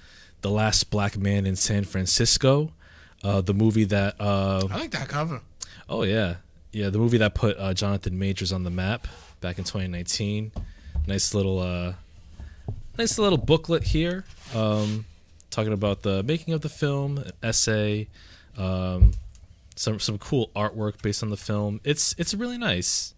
[0.42, 2.70] The Last Black Man in San Francisco,
[3.24, 4.14] uh, the movie that.
[4.20, 5.40] Uh, I like that cover.
[5.88, 6.36] oh yeah,
[6.72, 9.08] yeah, the movie that put uh, Jonathan Majors on the map
[9.40, 10.52] back in 2019.
[11.06, 11.94] Nice little, uh,
[12.96, 15.06] nice little booklet here, um,
[15.50, 18.06] talking about the making of the film, essay,
[18.56, 19.12] um,
[19.74, 21.80] some some cool artwork based on the film.
[21.82, 23.14] It's it's really nice.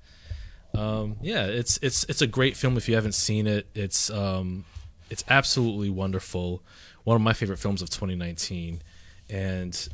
[0.75, 3.67] Um, yeah, it's it's it's a great film if you haven't seen it.
[3.75, 4.65] It's um,
[5.11, 6.63] it's absolutely wonderful.
[7.05, 8.81] One of my favorite films of 2019,
[9.29, 9.89] and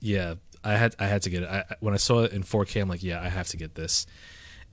[0.00, 0.34] yeah,
[0.64, 1.48] I had I had to get it.
[1.48, 4.06] I, when I saw it in 4K, I'm like, yeah, I have to get this.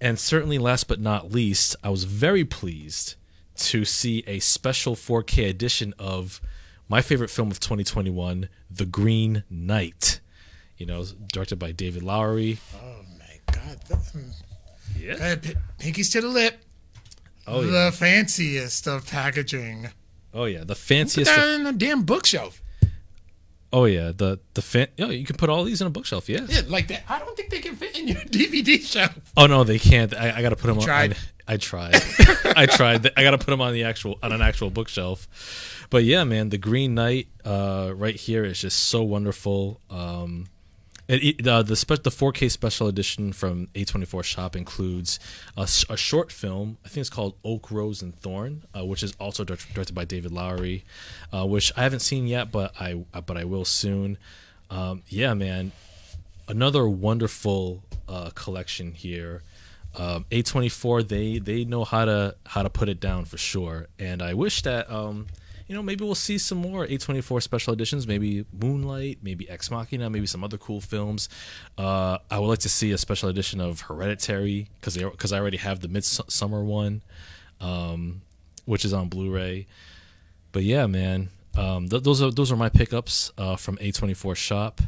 [0.01, 3.15] And certainly, last but not least, I was very pleased
[3.55, 6.41] to see a special 4K edition of
[6.89, 10.19] my favorite film of 2021, The Green Knight.
[10.77, 12.57] You know, directed by David Lowery.
[12.75, 13.79] Oh my god.
[13.87, 14.42] that-
[14.99, 15.13] Yeah.
[15.15, 16.59] uh, p- pinkies to the lip.
[17.47, 17.85] Oh yeah.
[17.85, 19.89] The fanciest of packaging.
[20.33, 20.59] Oh yeah.
[20.59, 21.29] The Put fanciest.
[21.35, 22.61] that Of, in a damn bookshelf.
[23.71, 24.11] oh yeah.
[24.15, 24.87] The the fan.
[24.99, 26.29] Oh, you can put all these in a bookshelf.
[26.29, 26.45] Yeah.
[26.47, 27.03] Yeah, like that.
[27.09, 29.17] I don't think they can fit in your DVD shelf.
[29.35, 30.13] Oh no, they can't.
[30.15, 30.83] I, I got to put them on.
[30.85, 31.17] tried.
[31.47, 31.95] I, I tried.
[32.55, 33.11] I tried.
[33.17, 35.27] I got to put them on the actual on an actual bookshelf.
[35.89, 39.81] But yeah, man, the Green Knight uh, right here is just so wonderful.
[39.89, 40.47] Um,
[41.07, 45.19] it, uh, the spe- the 4K special edition from A24 Shop includes
[45.57, 46.77] a short film.
[46.85, 50.05] I think it's called Oak, Rose, and Thorn, uh, which is also dir- directed by
[50.05, 50.83] David Lowery,
[51.33, 54.17] uh, which I haven't seen yet, but I uh, but I will soon.
[54.69, 55.71] Um, yeah, man,
[56.47, 59.43] another wonderful uh, collection here.
[59.97, 63.87] um, A24 they they know how to how to put it down for sure.
[63.99, 65.27] And I wish that um,
[65.67, 68.07] you know maybe we'll see some more A24 special editions.
[68.07, 71.29] Maybe Moonlight, maybe Ex Machina, maybe some other cool films.
[71.77, 75.57] Uh, I would like to see a special edition of Hereditary because because I already
[75.57, 77.01] have the Midsommar one,
[77.61, 78.21] um,
[78.65, 79.67] which is on Blu-ray.
[80.51, 84.81] But yeah, man, um, th- those are those are my pickups uh, from A24 shop,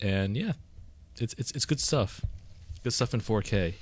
[0.00, 0.52] and yeah,
[1.16, 2.24] it's it's it's good stuff.
[2.82, 3.74] Good stuff in 4K.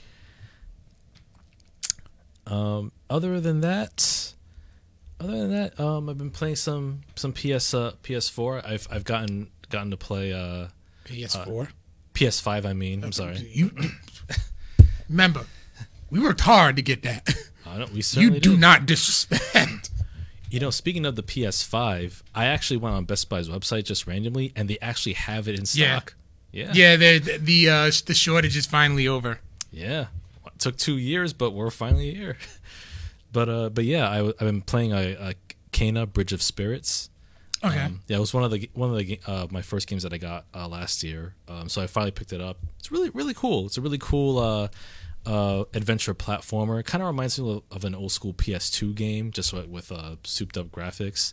[2.46, 4.34] Um, other than that,
[5.20, 8.64] other than that, um, I've been playing some some PS uh, PS4.
[8.66, 10.68] I've I've gotten gotten to play uh,
[11.07, 11.68] PS4.
[12.14, 12.64] PS5.
[12.66, 13.38] I mean, I'm sorry.
[13.53, 13.70] You
[15.09, 15.46] remember,
[16.11, 17.29] we worked hard to get that.
[17.66, 18.61] I don't, we You certainly do did.
[18.61, 19.90] not disrespect.
[20.50, 24.53] You know, speaking of the PS5, I actually went on Best Buy's website just randomly,
[24.55, 25.96] and they actually have it in Yeah.
[25.98, 26.14] stock.
[26.53, 29.40] Yeah, Yeah, the the uh, the shortage is finally over.
[29.72, 30.07] Yeah,
[30.46, 32.37] it took two years, but we're finally here.
[33.35, 35.35] But uh, but yeah, I, I've been playing a, a
[35.73, 37.11] Kena Bridge of Spirits.
[37.62, 37.81] Okay.
[37.81, 40.12] Um, yeah, it was one of the one of the uh, my first games that
[40.14, 41.35] I got uh, last year.
[41.49, 42.59] Um, so I finally picked it up.
[42.79, 43.66] It's really really cool.
[43.66, 44.68] It's a really cool uh,
[45.27, 46.79] uh, adventure platformer.
[46.79, 49.90] It kind of reminds me of, of an old school PS2 game, just with, with
[49.90, 51.33] uh, souped up graphics.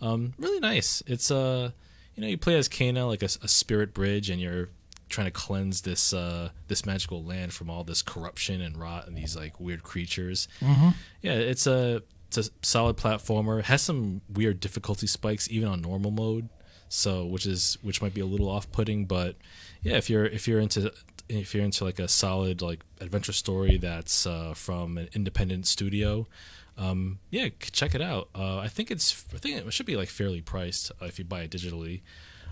[0.00, 1.02] Um, really nice.
[1.06, 1.72] It's uh,
[2.14, 4.68] you know, you play as Kena, like a, a spirit bridge, and you're
[5.10, 9.16] trying to cleanse this uh, this magical land from all this corruption and rot and
[9.16, 10.48] these like weird creatures.
[11.20, 13.58] Yeah, it's a it's a solid platformer.
[13.58, 16.48] It has some weird difficulty spikes even on normal mode,
[16.88, 19.04] so which is which might be a little off putting.
[19.04, 19.36] But
[19.82, 20.92] yeah, if you're if you're into
[21.28, 26.26] if you're into like a solid like adventure story that's uh, from an independent studio,
[26.78, 28.28] um, yeah, check it out.
[28.34, 31.24] Uh, I think it's I think it should be like fairly priced uh, if you
[31.24, 32.00] buy it digitally.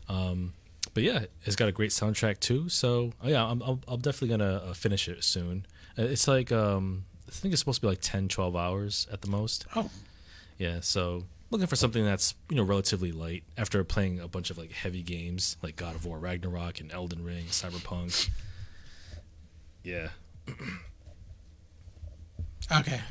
[0.09, 0.55] Um,
[0.95, 2.69] but yeah, it's got a great soundtrack too.
[2.69, 5.67] So oh yeah, I'm, I'm, I'm definitely gonna uh, finish it soon.
[5.99, 9.21] Uh, It's like um, I think it's supposed to be like 10, 12 hours at
[9.23, 9.67] the most.
[9.77, 9.91] Oh,
[10.59, 14.59] Yeah, so looking for something that's you know relatively light after playing a bunch of
[14.59, 18.29] like heavy games like God of War, Ragnarok, and Elden Ring, Cyberpunk.
[19.85, 20.09] Yeah,
[20.49, 20.61] okay.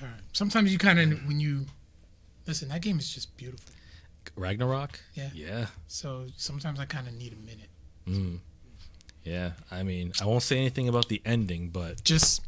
[0.02, 0.22] All right.
[0.34, 1.66] Sometimes you kind of when you
[2.46, 3.74] listen, that game is just beautiful.
[4.36, 5.00] Ragnarok.
[5.14, 5.30] Yeah.
[5.34, 7.70] yeah, So sometimes I kind of need a minute.
[8.08, 8.40] mm.
[9.24, 9.52] yeah.
[9.72, 12.42] I mean, I won't say anything about the ending, but Just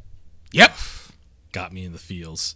[0.51, 0.75] yep.
[1.51, 2.55] got me in the feels.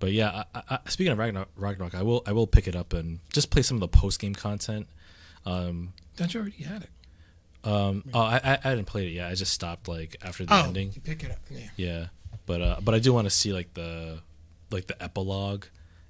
[0.00, 2.92] But yeah, I, I, speaking of Ragnarok, Ragnarok, I will I will pick it up
[2.92, 4.86] and just play some of the post game content.
[5.46, 6.90] Um, Don't you already had it?
[7.66, 9.30] um, oh, I, I I didn't play it yet.
[9.30, 10.92] I just stopped like after the Oh, ending.
[10.94, 11.38] you pick it up.
[11.48, 11.68] Yeah.
[11.76, 12.06] Yeah,
[12.44, 14.20] but uh, but I do want to see like the
[14.70, 15.66] like the epilogue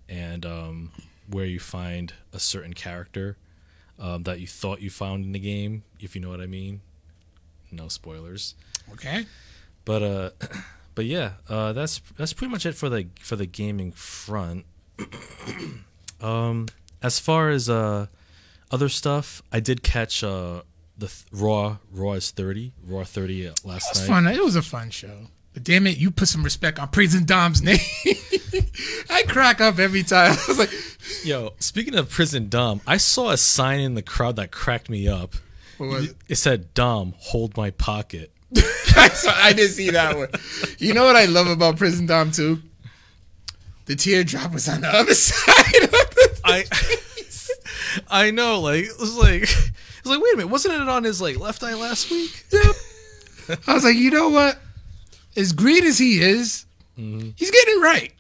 [0.09, 0.91] and um,
[1.29, 3.37] where you find a certain character
[3.99, 6.81] um, that you thought you found in the game, if you know what I mean.
[7.71, 8.55] No spoilers,
[8.93, 9.27] Okay.
[9.85, 10.31] but uh,
[10.95, 14.65] but yeah, uh, that's that's pretty much it for the for the gaming front.
[16.21, 16.67] um,
[17.03, 18.07] as far as uh
[18.71, 20.63] other stuff, I did catch uh
[20.97, 24.15] the th- Raw Raw is thirty Raw thirty uh, last It was night.
[24.15, 24.27] fun.
[24.29, 25.27] It was a fun show.
[25.55, 27.79] But damn it, you put some respect on Prison Dom's name.
[29.11, 30.33] I crack up every time.
[30.38, 30.71] I was like,
[31.25, 35.09] Yo, speaking of prison Dom, I saw a sign in the crowd that cracked me
[35.09, 35.37] up.
[35.79, 36.17] what was it?
[36.29, 38.62] It said, "Dom, hold my pocket." So
[39.35, 40.29] I didn't see that one.
[40.79, 42.62] You know what I love about Prison Dom too?
[43.87, 46.64] The teardrop was on the other side of the I,
[48.11, 49.73] I know, like it was like, it
[50.05, 52.45] was like, wait a minute, wasn't it on his like left eye last week?
[52.51, 53.61] Yep.
[53.67, 54.59] I was like, you know what?
[55.37, 56.66] As great as he is,
[56.99, 57.31] Mm-hmm.
[57.35, 58.12] he's getting it right.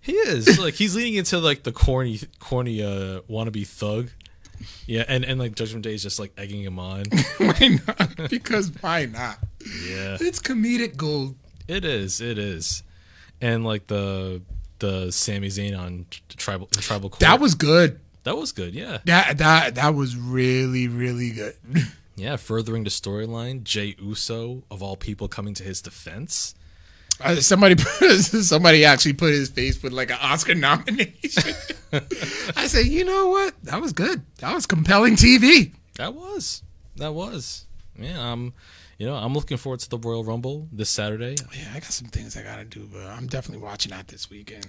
[0.00, 4.08] He is like he's leaning into like the corny, corny uh wannabe thug.
[4.86, 7.04] Yeah, and and like Judgment Day is just like egging him on.
[7.38, 8.30] why not?
[8.30, 9.38] Because why not?
[9.86, 11.34] Yeah, It's comedic gold.
[11.68, 12.82] it is, it is,
[13.42, 14.40] and like the
[14.78, 17.20] the Sami Zayn on tribal tribal court.
[17.20, 18.00] That was good.
[18.22, 18.74] that was good.
[18.74, 21.56] Yeah, That that that was really really good.
[22.16, 26.54] Yeah, furthering the storyline, Jey Uso of all people coming to his defense.
[27.20, 27.76] Uh, somebody
[28.18, 31.54] somebody actually put his face with like an Oscar nomination.
[32.56, 33.54] I said, you know what?
[33.64, 34.22] That was good.
[34.38, 35.72] That was compelling TV.
[35.96, 36.62] That was,
[36.96, 37.66] that was.
[37.98, 38.52] Yeah, um,
[38.98, 41.36] you know, I'm looking forward to the Royal Rumble this Saturday.
[41.56, 44.66] Yeah, I got some things I gotta do, but I'm definitely watching that this weekend.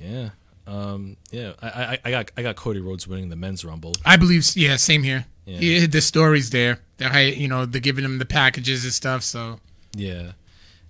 [0.00, 0.30] Yeah,
[0.66, 1.52] um, yeah.
[1.60, 3.92] I, I, I got, I got Cody Rhodes winning the men's Rumble.
[4.04, 5.26] I believe, yeah, same here.
[5.44, 5.58] Yeah.
[5.60, 6.78] Yeah, the story's there.
[6.98, 9.22] They're, you know, they're giving them the packages and stuff.
[9.24, 9.58] So
[9.94, 10.32] Yeah,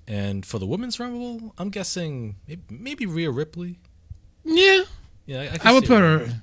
[0.06, 3.78] and for the women's Rumble, I'm guessing maybe, maybe Rhea Ripley.
[4.44, 4.82] yeah,
[5.26, 6.42] Yeah, I, I, I would put her.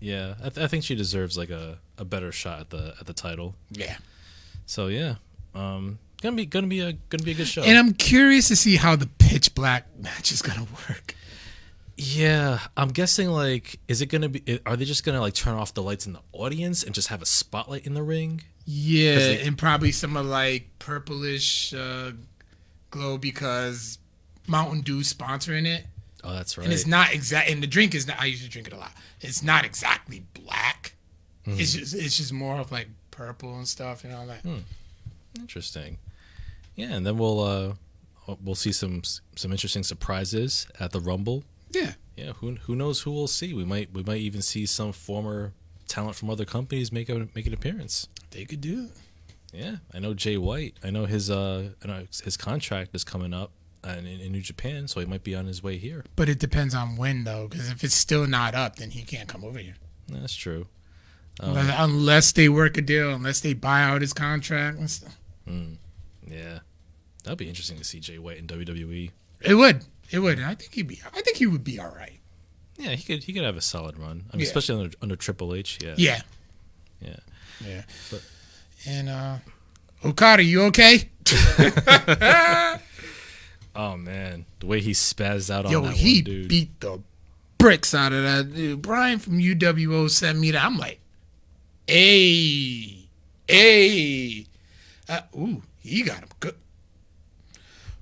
[0.00, 3.06] Yeah, I, th- I think she deserves like a, a better shot at the at
[3.06, 3.54] the title.
[3.70, 3.96] Yeah,
[4.66, 5.14] So yeah,
[5.54, 7.62] um, gonna be gonna be a gonna be a good show.
[7.62, 11.14] and I'm curious to see how the pitch black match is gonna work.
[11.96, 14.60] Yeah, I'm guessing like, is it gonna be?
[14.66, 17.22] Are they just gonna like turn off the lights in the audience and just have
[17.22, 18.42] a spotlight in the ring?
[18.66, 22.12] Yeah, they- and probably some of like purplish uh,
[22.90, 23.98] glow because
[24.48, 25.84] Mountain Dew sponsoring it,
[26.24, 26.64] Oh, that's right.
[26.64, 27.48] and it's not exact.
[27.50, 28.20] And the drink is not.
[28.20, 28.92] I usually drink it a lot.
[29.20, 30.94] It's not exactly black.
[31.44, 31.52] Hmm.
[31.60, 34.44] It's just it's just more of like purple and stuff and all that.
[35.38, 35.98] Interesting.
[36.74, 37.72] Yeah, and then we'll uh
[38.42, 39.02] we'll see some
[39.36, 41.44] some interesting surprises at the Rumble.
[41.74, 43.54] Yeah, Yeah, who who knows who we'll see?
[43.54, 45.52] We might we might even see some former
[45.88, 48.08] talent from other companies make a make an appearance.
[48.30, 48.90] they could do it.
[49.52, 50.74] Yeah, I know Jay White.
[50.82, 53.52] I know his uh I know his contract is coming up
[53.84, 56.04] uh, in, in New Japan, so he might be on his way here.
[56.16, 59.28] But it depends on when though, because if it's still not up, then he can't
[59.28, 59.76] come over here.
[60.08, 60.66] That's true.
[61.40, 65.16] Unless, unless they work a deal, unless they buy out his contract and stuff.
[66.26, 66.60] Yeah,
[67.24, 69.10] that'd be interesting to see Jay White in WWE.
[69.40, 69.84] It would.
[70.14, 70.40] It would.
[70.40, 71.00] I think he'd be.
[71.14, 72.18] I think he would be all right.
[72.78, 74.24] Yeah, he could he could have a solid run.
[74.32, 74.46] I mean, Yeah.
[74.46, 75.78] especially under under Triple H.
[75.82, 76.20] Yeah, Yeah.
[77.00, 77.16] yeah.
[77.64, 77.82] Yeah.
[78.10, 78.22] But-
[78.86, 79.36] and uh
[80.04, 81.08] Okada, you okay?
[83.76, 86.48] Oh man, the way he spazzed out on Yo, that he one dude.
[86.48, 87.00] beat the
[87.58, 88.80] bricks out of that dude.
[88.82, 90.64] Brian from UWO sent me that.
[90.64, 91.00] I'm like,
[91.88, 93.08] hey,
[93.48, 94.46] hey.
[95.08, 96.54] Uh, ooh, he got him good.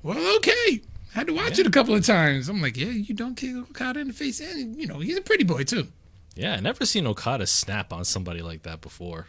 [0.03, 0.83] Well, okay.
[1.13, 2.49] Had to watch it a couple of times.
[2.49, 5.21] I'm like, yeah, you don't kick Okada in the face, and you know he's a
[5.21, 5.89] pretty boy too.
[6.35, 9.27] Yeah, I never seen Okada snap on somebody like that before.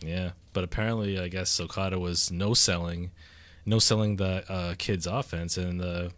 [0.00, 3.10] Yeah, but apparently, I guess Okada was no selling,
[3.66, 6.12] no selling the uh, kid's offense, and the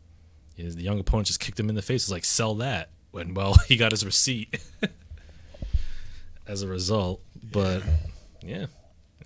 [0.56, 2.02] his, the young opponent just kicked him in the face.
[2.02, 2.90] It was like, sell that.
[3.12, 4.60] When well, he got his receipt
[6.46, 7.22] as a result.
[7.42, 7.82] But
[8.42, 8.66] yeah,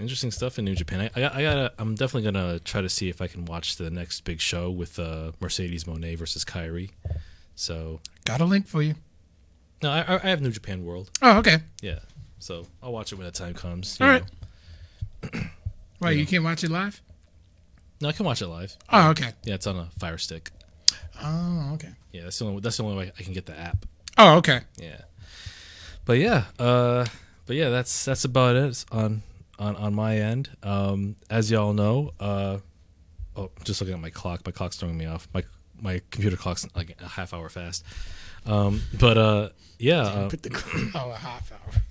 [0.00, 1.00] interesting stuff in New Japan.
[1.00, 1.72] I, I, got- I gotta.
[1.78, 4.98] I'm definitely gonna try to see if I can watch the next big show with
[4.98, 6.90] uh, Mercedes Moné versus Kairi.
[7.54, 8.94] So Got a link for you.
[9.82, 11.10] no, I, I have New Japan World.
[11.22, 11.58] Oh, okay.
[11.80, 12.00] Yeah.
[12.38, 13.98] So I'll watch it when the time comes.
[14.00, 14.22] All you right.
[15.32, 15.40] know.
[16.10, 17.00] You can't watch it live?
[18.02, 18.76] No, I can watch it live.
[18.92, 19.30] Oh, okay.
[19.44, 20.50] Yeah, it's on a Fire Stick.
[21.22, 21.88] Oh, okay.
[22.12, 23.86] Yeah, that's the only that's the only way I can get the app.
[24.18, 24.60] Oh, okay.
[24.76, 25.00] Yeah.
[26.04, 27.06] But yeah, uh
[27.46, 29.22] but yeah, that's that's about it on
[29.58, 30.50] on on my end.
[30.62, 32.58] Um as y'all know, uh
[33.36, 34.44] oh, just looking at my clock.
[34.46, 35.28] My clock's throwing me off.
[35.34, 35.44] My
[35.80, 37.84] my computer clock's like a half hour fast.
[38.46, 39.48] Um but uh
[39.78, 40.50] yeah, uh, Put the
[40.94, 41.82] oh a half hour.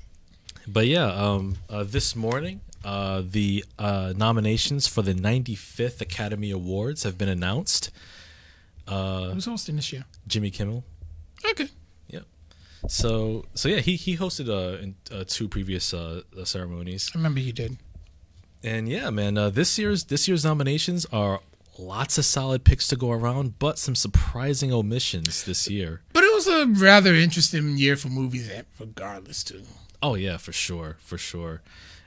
[0.67, 7.03] But yeah, um, uh, this morning, uh, the uh, nominations for the 95th Academy Awards
[7.03, 7.91] have been announced.
[8.87, 10.05] Uh, Who's hosting this year?
[10.27, 10.83] Jimmy Kimmel.
[11.51, 11.67] Okay.
[12.87, 17.17] So, so yeah, he he hosted uh, in, uh, two previous uh, uh, ceremonies, I
[17.17, 17.77] remember he did.
[18.63, 21.41] and yeah, man, uh, this year's this year's nominations are
[21.77, 26.01] lots of solid picks to go around, but some surprising omissions this year.
[26.13, 29.63] But it was a rather interesting year for movies, eh, regardless, too.
[30.01, 31.61] Oh yeah, for sure, for sure.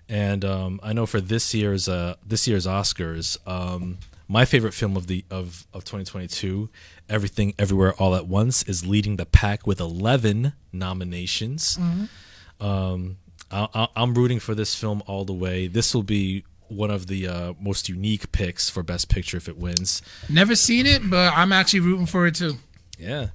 [0.08, 4.96] And um, I know for this year's uh, this year's Oscars, um, my favorite film
[4.96, 6.70] of the of of 2022,
[7.08, 11.78] Everything Everywhere All at Once, is leading the pack with 11 nominations.
[12.60, 13.16] Um,
[13.50, 15.68] I, I'm rooting for this film all the way.
[15.68, 19.56] This will be one of the uh, most unique picks for Best Picture if it
[19.56, 20.02] wins.
[20.28, 22.56] Never seen it, but I'm actually rooting for it too.
[22.98, 23.28] Yeah.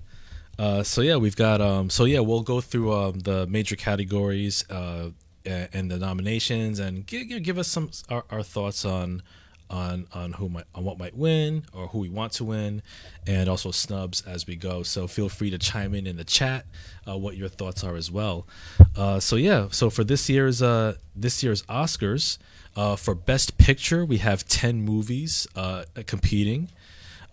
[0.57, 4.69] Uh, so yeah, we've got um, so yeah, we'll go through um, the major categories
[4.69, 5.09] uh,
[5.45, 9.23] and the nominations, and give, give us some our, our thoughts on
[9.69, 12.81] on on who might on what might win or who we want to win,
[13.25, 14.83] and also snubs as we go.
[14.83, 16.65] So feel free to chime in in the chat
[17.07, 18.47] uh, what your thoughts are as well.
[18.95, 22.37] Uh, so yeah, so for this year's uh, this year's Oscars,
[22.75, 26.69] uh, for Best Picture, we have ten movies uh, competing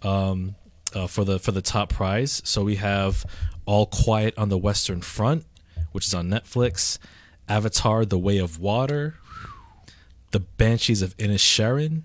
[0.03, 0.55] um,
[0.95, 2.43] uh, for the for the top prize.
[2.45, 3.25] So we have
[3.67, 5.45] All Quiet on the Western Front,
[5.93, 6.99] which is on Netflix.
[7.49, 9.17] Avatar: The Way of Water.
[10.31, 12.03] The Banshees of Inisherin.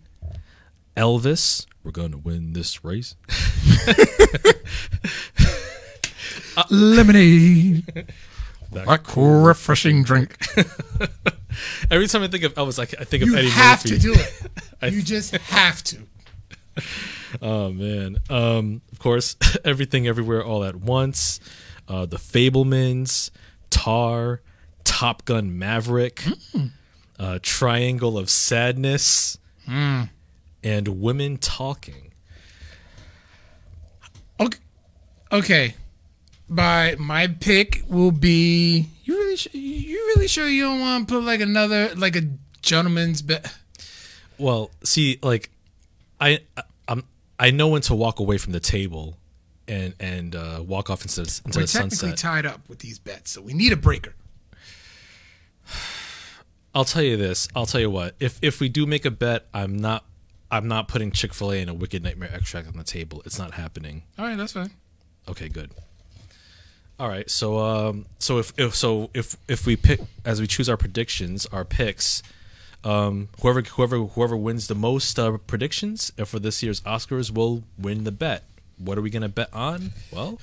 [0.96, 1.66] Elvis.
[1.84, 3.16] We're gonna win this race.
[6.70, 8.08] Lemonade,
[8.72, 10.38] like refreshing drink.
[11.92, 13.48] Every time I think of Elvis, I, I think of Eddie Murphy.
[13.48, 14.42] You have to do it.
[14.94, 15.98] You just have to.
[17.42, 18.18] Oh man.
[18.30, 21.40] Um, of course, everything everywhere all at once.
[21.88, 23.32] Uh, the Fabelmans,
[23.72, 24.42] Tar,
[24.84, 26.24] Top Gun Maverick,
[27.18, 29.40] uh, Triangle of Sadness,
[30.66, 32.12] and Women Talking.
[34.40, 34.60] Okay.
[35.32, 35.76] Okay.
[36.50, 38.88] By my pick will be.
[39.06, 39.36] You really?
[39.38, 42.24] Sh- you really sure you don't want to put like another like a
[42.62, 43.54] gentleman's bet?
[44.38, 45.50] Well, see, like,
[46.20, 46.40] I,
[46.88, 47.04] I'm
[47.40, 49.18] I know when to walk away from the table
[49.68, 52.18] and and uh, walk off into the, into We're the technically sunset.
[52.18, 54.14] tied up with these bets, so we need a breaker.
[56.74, 57.48] I'll tell you this.
[57.56, 58.16] I'll tell you what.
[58.20, 60.04] If if we do make a bet, I'm not
[60.56, 63.22] I'm not putting Chick Fil A and a Wicked Nightmare extract on the table.
[63.26, 64.04] It's not happening.
[64.18, 64.72] All right, that's fine.
[65.28, 65.72] Okay, good.
[66.98, 70.70] All right, so um, so if, if so if if we pick as we choose
[70.70, 72.24] our predictions, our picks,
[72.86, 78.06] um, whoever whoever whoever wins the most uh, predictions for this year's Oscars will win
[78.06, 78.46] the bet.
[78.78, 79.92] What are we gonna bet on?
[80.10, 80.40] Well,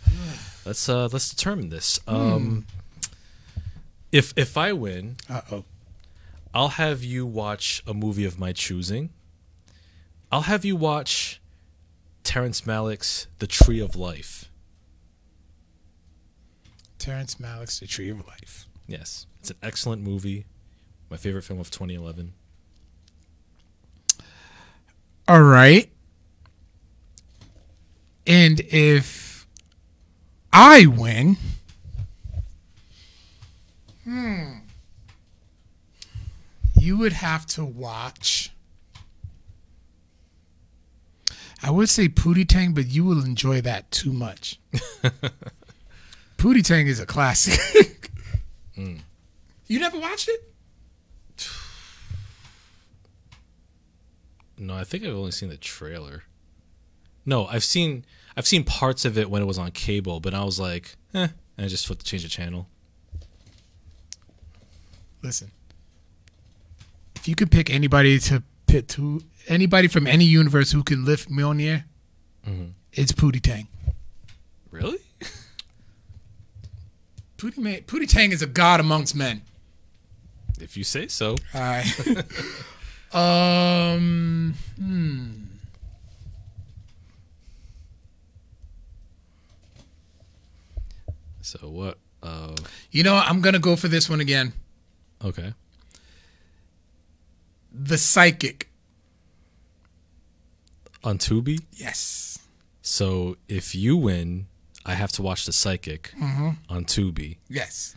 [0.66, 1.98] let's uh let's determine this.
[2.06, 2.66] Um,
[4.10, 5.64] if if I win, Uh oh.
[6.52, 9.08] I'll have you watch a movie of my choosing.
[10.32, 11.42] I'll have you watch
[12.24, 14.50] Terrence Malick's The Tree of Life.
[16.98, 18.66] Terrence Malick's The Tree of Life.
[18.86, 20.46] Yes, it's an excellent movie.
[21.10, 22.32] My favorite film of 2011.
[25.28, 25.90] All right.
[28.26, 29.46] And if
[30.50, 31.36] I win,
[34.04, 34.44] hmm,
[36.78, 38.51] you would have to watch.
[41.62, 44.58] I would say Pootie Tang, but you will enjoy that too much.
[46.36, 48.10] Pootie Tang is a classic.
[49.68, 50.40] You never watched it?
[54.58, 56.24] No, I think I've only seen the trailer.
[57.24, 58.04] No, I've seen
[58.36, 61.28] I've seen parts of it when it was on cable, but I was like, eh,
[61.56, 62.68] and I just flipped to change the channel.
[65.22, 65.50] listen.
[67.16, 71.30] If you could pick anybody to pit to anybody from any universe who can lift
[71.30, 71.84] Mjolnir,
[72.92, 73.68] it's Pootie Tang.
[74.70, 74.98] Really?
[77.38, 79.42] Pootie, man, Pootie Tang is a god amongst men.
[80.60, 81.36] If you say so.
[81.54, 81.84] All right.
[83.14, 84.54] um.
[84.78, 85.30] Hmm.
[91.40, 91.98] So what?
[92.22, 92.54] Uh,
[92.90, 93.14] You know.
[93.16, 94.52] I'm gonna go for this one again.
[95.24, 95.54] okay.
[97.74, 98.68] The Psychic.
[101.04, 101.60] On Tubi.
[101.72, 102.38] Yes.
[102.82, 104.46] So if you win,
[104.84, 106.50] I have to watch The Psychic mm-hmm.
[106.68, 107.38] on Tubi.
[107.48, 107.96] Yes.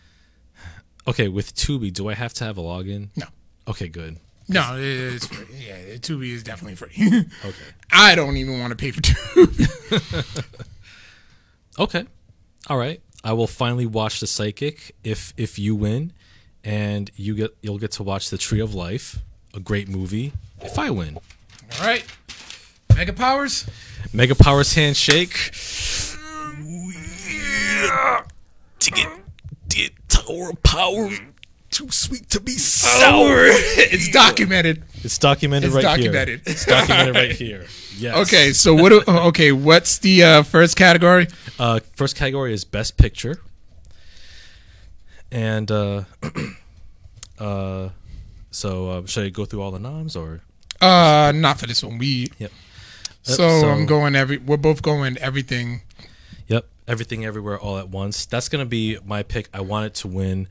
[1.08, 3.10] Okay, with Tubi, do I have to have a login?
[3.16, 3.26] No.
[3.68, 4.18] Okay, good.
[4.48, 5.46] No, it's free.
[5.56, 7.26] Yeah, Tubi is definitely free.
[7.46, 7.64] Okay.
[7.92, 10.56] I don't even want to pay for Tubi.
[11.78, 12.06] Okay.
[12.68, 13.02] All right.
[13.24, 16.14] I will finally watch The Psychic if if you win
[16.64, 19.20] and you get you'll get to watch The Tree of Life,
[19.54, 20.32] a great movie.
[20.62, 21.18] If I win.
[21.80, 22.06] All right.
[22.96, 23.66] Mega Powers.
[24.14, 25.52] Mega Powers handshake.
[28.80, 29.10] To get,
[29.70, 31.10] get Tower Power.
[31.72, 33.48] Too sweet to be sour.
[33.78, 34.84] It's documented.
[35.04, 36.40] It's documented It's right documented.
[36.46, 36.54] here.
[36.54, 37.66] It's documented right here.
[37.98, 38.16] Yes.
[38.28, 38.90] Okay, so what?
[38.90, 41.28] Do, okay, what's the uh, first category?
[41.60, 43.42] Uh, first category is Best Picture.
[45.32, 46.04] And uh,
[47.40, 47.90] uh,
[48.52, 50.42] so uh, should I go through all the noms or?
[50.80, 51.98] Uh, not for this one.
[51.98, 52.32] We.
[52.38, 52.52] Yep.
[53.26, 54.38] So, so- I'm going every.
[54.38, 55.82] We're both going everything.
[56.48, 56.68] Yep.
[56.88, 58.26] Everything, everywhere, all at once.
[58.28, 59.50] That's gonna be my pick.
[59.54, 60.48] I want it to win.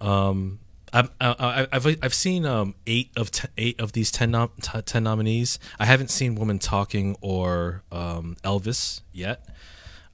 [0.00, 0.58] Um,
[0.92, 5.02] I've I, I've I've seen um eight of ten, eight of these 10, nom- 10
[5.02, 5.58] nominees.
[5.78, 9.46] I haven't seen Woman Talking or um, Elvis yet.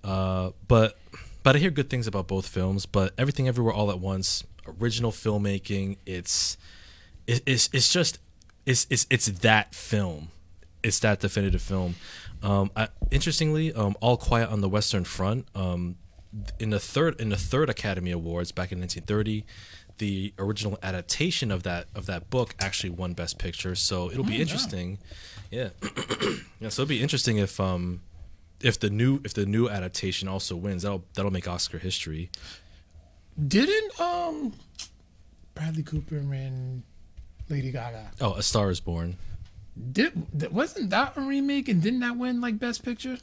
[0.03, 0.99] Uh, but
[1.45, 2.87] but I hear good things about both films.
[2.87, 4.43] But Everything, Everywhere, All at Once,
[4.81, 5.99] original filmmaking.
[6.07, 6.57] It's
[7.29, 8.19] it, it's it's just
[8.67, 10.31] it's it's it's that film.
[10.83, 11.95] It's that definitive film.
[12.43, 15.47] Um, I, interestingly, um, All Quiet on the Western Front.
[15.55, 15.97] Um,
[16.59, 19.45] in the third in the third Academy Awards back in 1930,
[19.99, 23.75] the original adaptation of that of that book actually won Best Picture.
[23.75, 24.99] So it'll be interesting.
[25.51, 25.69] Yeah,
[26.61, 26.71] yeah.
[26.71, 28.01] So it'll be interesting if um
[28.63, 30.83] if the new if the new adaptation also wins.
[30.83, 32.31] That'll that'll make Oscar history.
[33.47, 34.55] Didn't um
[35.55, 36.83] Bradley Cooper and
[37.49, 39.17] Lady Gaga Oh, A Star Is Born.
[39.93, 43.19] Did wasn't that a remake and didn't that win like Best Picture?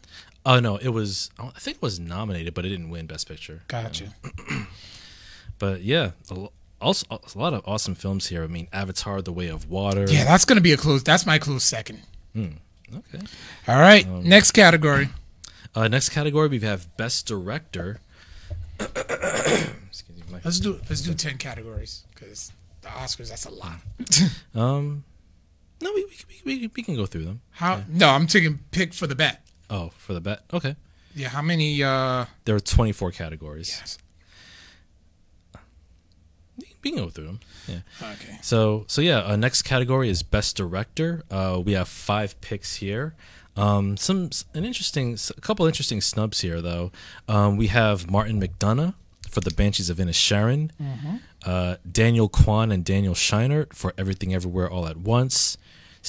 [0.45, 1.29] Oh no, it was.
[1.39, 3.61] I think it was nominated, but it didn't win Best Picture.
[3.67, 4.13] Gotcha.
[5.59, 6.47] But yeah, a
[6.81, 8.43] also a lot of awesome films here.
[8.43, 10.05] I mean, Avatar: The Way of Water.
[10.09, 11.03] Yeah, that's gonna be a close.
[11.03, 11.99] That's my close second.
[12.35, 13.19] Okay.
[13.67, 15.09] All right, next category.
[15.75, 17.99] Uh, next category, we have Best Director.
[18.79, 20.39] Excuse me.
[20.43, 23.75] Let's do let's do ten categories because the Oscars that's a lot.
[24.55, 25.03] Um,
[25.81, 27.41] no, we, we, we, we can go through them.
[27.51, 27.83] How?
[27.87, 29.45] No, I'm taking pick for the bet.
[29.69, 30.41] Oh, for the bet.
[30.53, 30.75] Okay.
[31.15, 31.81] Yeah, how many?
[31.83, 33.77] uh There are 24 categories.
[33.79, 33.97] Yes.
[36.83, 37.39] we can go through them.
[37.67, 37.79] Yeah.
[38.01, 38.37] Okay.
[38.41, 41.23] So so yeah, uh, next category is best director.
[41.29, 43.15] Uh, we have five picks here.
[43.57, 46.91] Um, some an interesting, a couple interesting snubs here though.
[47.27, 48.93] Um, we have Martin McDonagh
[49.29, 50.71] for the Banshees of Inisherin,
[51.45, 55.57] uh, Daniel Kwan and Daniel Scheinert for Everything Everywhere All at Once,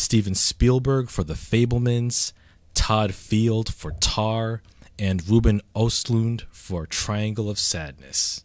[0.00, 2.32] Steven Spielberg for The Fabelmans,
[2.74, 4.62] Todd Field for Tar,
[4.98, 8.44] and Ruben Ostlund for Triangle of Sadness.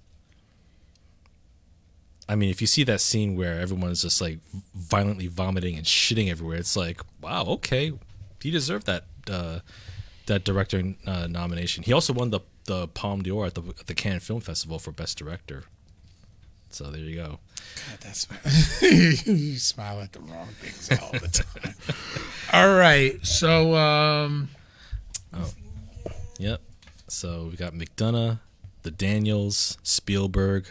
[2.28, 4.40] I mean, if you see that scene where everyone's just like
[4.74, 7.94] violently vomiting and shitting everywhere, it's like, wow, okay,
[8.42, 9.60] he deserved that uh,
[10.26, 11.84] that director uh, nomination.
[11.84, 14.92] He also won the the Palme d'Or at the at the Cannes Film Festival for
[14.92, 15.66] best director.
[16.76, 17.40] So there you go.
[17.90, 18.28] God, that's
[18.82, 21.74] you smile at the wrong things all the time.
[22.52, 24.50] all right, so um,
[25.34, 25.54] oh,
[26.38, 26.60] Yep.
[27.08, 28.40] So we got McDonagh,
[28.84, 30.68] the Daniels, Spielberg,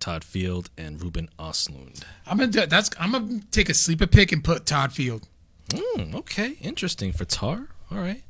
[0.00, 2.02] Todd Field, and Ruben Ostlund.
[2.26, 5.28] I'm gonna do, that's I'm gonna take a sleeper pick and put Todd Field.
[5.72, 7.68] Hmm, okay, interesting for Tar.
[7.92, 8.24] All right,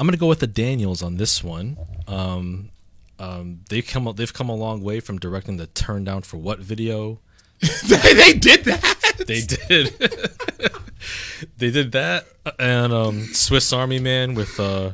[0.00, 1.76] I'm gonna go with the Daniels on this one.
[2.08, 2.70] Um,
[3.18, 6.58] um, they've come they've come a long way from directing the Turn Down for What
[6.58, 7.20] video.
[7.88, 9.14] they, they did that.
[9.26, 9.86] They did.
[11.58, 12.26] they did that,
[12.58, 14.92] and um, Swiss Army Man with uh,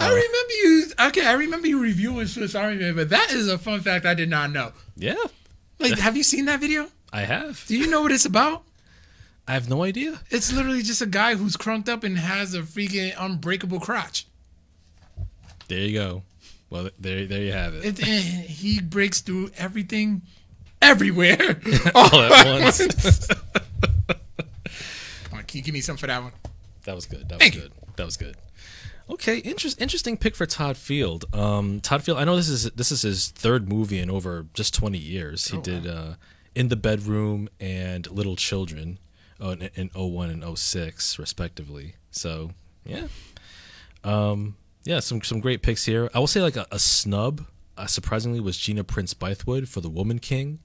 [0.00, 0.84] I remember you.
[1.08, 4.14] Okay, I remember you reviewing Swiss Army Man, but that is a fun fact I
[4.14, 4.72] did not know.
[4.96, 5.16] yeah,
[5.78, 6.88] Like, have you seen that video?
[7.12, 7.64] I have.
[7.66, 8.62] Do you know what it's about?
[9.48, 10.20] I have no idea.
[10.30, 14.26] It's literally just a guy who's crunked up and has a freaking unbreakable crotch.
[15.68, 16.22] There you go.
[16.72, 17.84] Well, there there you have it.
[17.84, 20.22] It, and he breaks through everything,
[20.80, 21.60] everywhere,
[21.94, 23.26] All at once.
[23.26, 23.36] Come
[25.34, 26.32] on, can you give me some for that one?
[26.84, 27.28] That was good.
[27.28, 27.60] That was Thank you.
[27.60, 27.72] good.
[27.96, 28.36] That was good.
[29.10, 31.26] Okay, interest, interesting pick for Todd Field.
[31.34, 32.16] Um, Todd Field.
[32.16, 35.48] I know this is this is his third movie in over just twenty years.
[35.48, 36.14] He did uh,
[36.54, 38.98] In the Bedroom and Little Children
[39.42, 41.96] uh, in, in 01 and 06, respectively.
[42.10, 42.52] So
[42.86, 43.08] yeah,
[44.04, 46.10] um, yeah, some some great picks here.
[46.14, 47.46] I will say like a, a snub.
[47.76, 50.58] Uh, surprisingly, was Gina Prince Bythewood for The Woman King.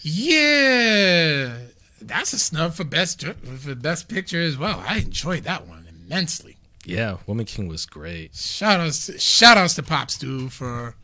[0.00, 1.56] Yeah,
[2.00, 4.82] that's a snub for best for best picture as well.
[4.86, 6.56] I enjoyed that one immensely.
[6.84, 8.34] Yeah, Woman King was great.
[8.34, 10.96] Shout outs, to, shout outs to Pop Stew for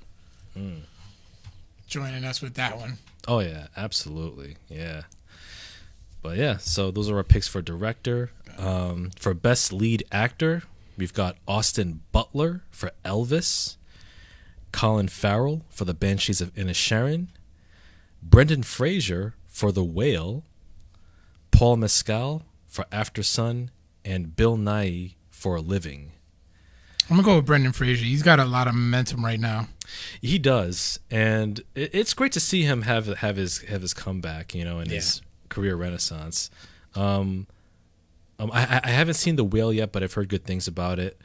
[1.87, 2.99] joining us with that one.
[3.27, 4.57] Oh yeah, absolutely.
[4.69, 5.03] Yeah.
[6.23, 8.31] But yeah, so those are our picks for director.
[8.59, 10.65] Um, for best lead actor,
[10.99, 13.77] we've got Austin Butler for Elvis,
[14.73, 17.29] Colin Farrell for The Banshees of Inisherin,
[18.23, 20.45] Brendan Fraser for The Whale,
[21.51, 23.71] Paul Mescal for After Sun,
[24.05, 26.13] and Bill Nighy for A Living.
[27.09, 28.05] I'm gonna go with Brendan Fraser.
[28.05, 29.69] He's got a lot of momentum right now.
[30.21, 34.63] He does, and it's great to see him have have his have his comeback, you
[34.63, 36.51] know, and his career renaissance.
[36.95, 37.47] Um,
[38.39, 41.21] um, I, I haven't seen the whale yet, but I've heard good things about it.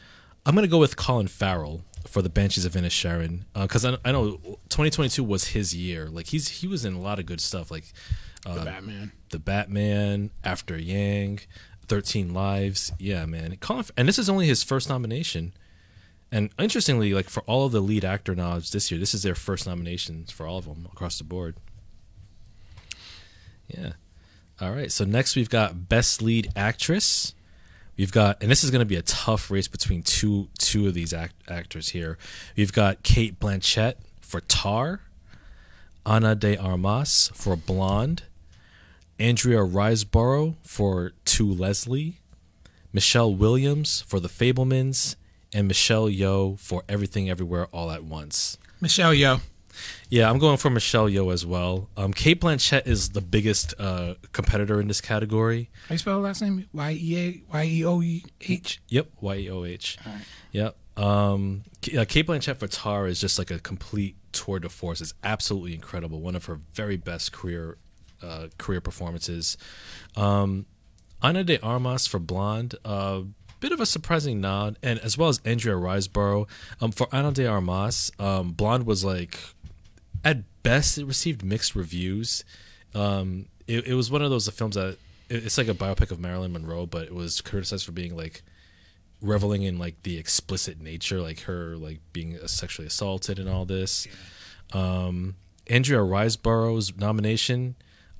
[0.45, 4.37] I'm gonna go with Colin Farrell for the Banshees of Inisherin because I, I know
[4.69, 6.09] 2022 was his year.
[6.09, 7.85] Like he's he was in a lot of good stuff, like
[8.45, 9.11] uh, Batman.
[9.29, 11.41] the Batman, After Yang,
[11.85, 12.91] Thirteen Lives.
[12.99, 13.55] Yeah, man.
[13.57, 15.53] Colin, and this is only his first nomination.
[16.31, 19.35] And interestingly, like for all of the lead actor nods this year, this is their
[19.35, 21.55] first nominations for all of them across the board.
[23.67, 23.93] Yeah.
[24.61, 24.91] All right.
[24.91, 27.33] So next we've got best lead actress.
[27.97, 30.93] We've got, and this is going to be a tough race between two two of
[30.93, 32.17] these act, actors here.
[32.55, 35.01] We've got Cate Blanchett for Tar,
[36.05, 38.23] Ana de Armas for Blonde,
[39.19, 42.19] Andrea Riseborough for To Leslie,
[42.91, 45.15] Michelle Williams for The Fabelmans,
[45.53, 48.57] and Michelle Yeoh for Everything Everywhere All at Once.
[48.81, 49.39] Michelle Yeoh.
[50.13, 51.89] Yeah, I'm going for Michelle Yeoh as well.
[51.97, 55.71] Um, Cate Blanchett is the biggest uh, competitor in this category.
[55.89, 56.69] How you spell her last name?
[56.71, 58.79] Y E A Y E O E H.
[58.89, 59.97] Yep, Y E O H.
[60.51, 60.75] Yep.
[60.97, 65.01] Um, K- uh, Cate Blanchett for Tar is just like a complete tour de force.
[65.01, 66.21] It's absolutely incredible.
[66.21, 67.79] One of her very best career
[68.21, 69.57] uh, career performances.
[70.15, 70.67] Um,
[71.23, 72.75] Ana de Armas for Blonde.
[72.85, 73.21] Uh,
[73.59, 76.47] bit of a surprising nod, and as well as Andrea Riseborough.
[76.81, 79.39] Um, for Ana de Armas, um, Blonde was like
[80.23, 82.43] at best it received mixed reviews.
[82.95, 84.97] Um, it, it was one of those films that
[85.29, 88.43] it's like a biopic of Marilyn Monroe, but it was criticized for being like
[89.21, 94.07] reveling in like the explicit nature, like her like being sexually assaulted and all this.
[94.73, 95.35] Um,
[95.67, 97.75] Andrea Riseborough's nomination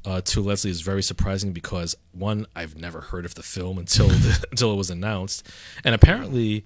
[0.06, 4.08] uh, to Leslie is very surprising because one, I've never heard of the film until
[4.10, 5.48] the, until it was announced,
[5.84, 6.66] and apparently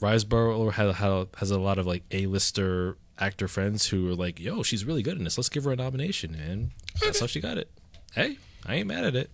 [0.00, 4.84] Riseborough has has a lot of like A-lister actor friends who were like, "Yo, she's
[4.84, 5.38] really good in this.
[5.38, 7.70] Let's give her a nomination." And that's how she got it.
[8.14, 9.30] Hey, I ain't mad at it.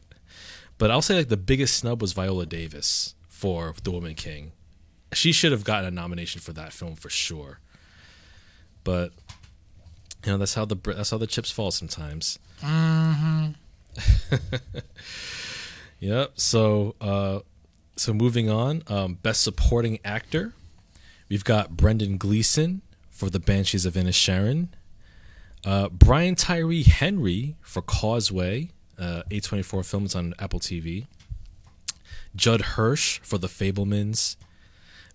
[0.79, 4.53] But I'll say like the biggest snub was Viola Davis for The Woman King.
[5.13, 7.59] She should have gotten a nomination for that film for sure.
[8.85, 9.13] But
[10.25, 12.39] you know that's how the that's how the chips fall sometimes.
[12.63, 13.51] Mm-hmm.
[16.01, 16.33] yep.
[16.37, 17.41] So uh,
[17.97, 20.55] so moving on, um, best supporting actor,
[21.29, 22.83] we've got Brendan Gleeson
[23.21, 24.69] for The Banshees of Inisherin,
[25.63, 31.07] uh, Brian Tyree Henry for Causeway, uh, A24 Films on Apple TV,
[32.35, 34.37] Judd Hirsch for The Fabelmans,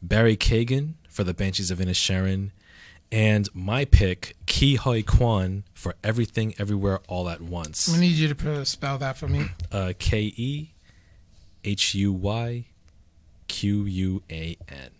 [0.03, 2.51] Barry Keoghan for The Banshees of Inisherin,
[3.11, 7.91] and my pick, Ke Huy Quan for Everything Everywhere All at Once.
[7.91, 9.45] I need you to spell that for me.
[9.71, 10.69] Uh, K E
[11.63, 12.65] H U Y
[13.47, 14.91] Q U A N.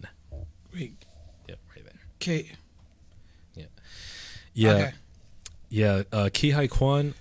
[0.74, 1.06] Wait.
[1.48, 2.02] Yep, right there.
[2.20, 2.52] K.
[4.56, 4.70] Yeah.
[4.70, 4.76] Yeah.
[4.76, 4.94] Okay.
[5.70, 7.16] Yeah, uh, Huy Quan,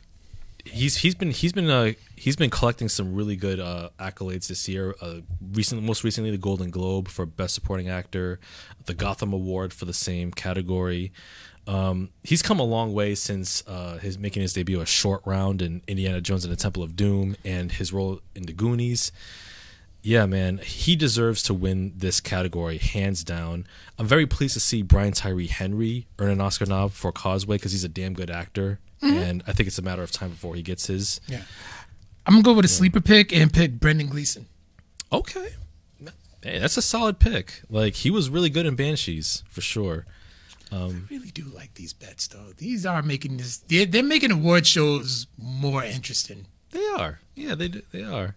[0.64, 4.68] he's he's been he's been uh, he's been collecting some really good uh, accolades this
[4.68, 4.94] year.
[5.00, 5.20] Uh,
[5.52, 8.38] recent, most recently, the Golden Globe for Best Supporting Actor,
[8.86, 11.12] the Gotham Award for the same category.
[11.66, 15.62] Um, he's come a long way since uh, his making his debut a short round
[15.62, 19.10] in Indiana Jones and the Temple of Doom and his role in the Goonies.
[20.06, 23.66] Yeah, man, he deserves to win this category hands down.
[23.98, 27.72] I'm very pleased to see Brian Tyree Henry earn an Oscar nod for Causeway because
[27.72, 30.62] he's a damn good actor, and I think it's a matter of time before he
[30.62, 31.22] gets his.
[31.26, 31.40] Yeah.
[32.26, 34.46] I'm gonna go with a sleeper pick and pick Brendan Gleeson.
[35.10, 35.48] Okay,
[36.42, 37.62] hey, that's a solid pick.
[37.70, 40.04] Like he was really good in Banshees for sure.
[40.70, 42.52] I really do like these bets though.
[42.58, 43.58] These are making this.
[43.58, 46.46] They're, they're making award shows more interesting.
[46.72, 48.36] They are, yeah, they do- they are.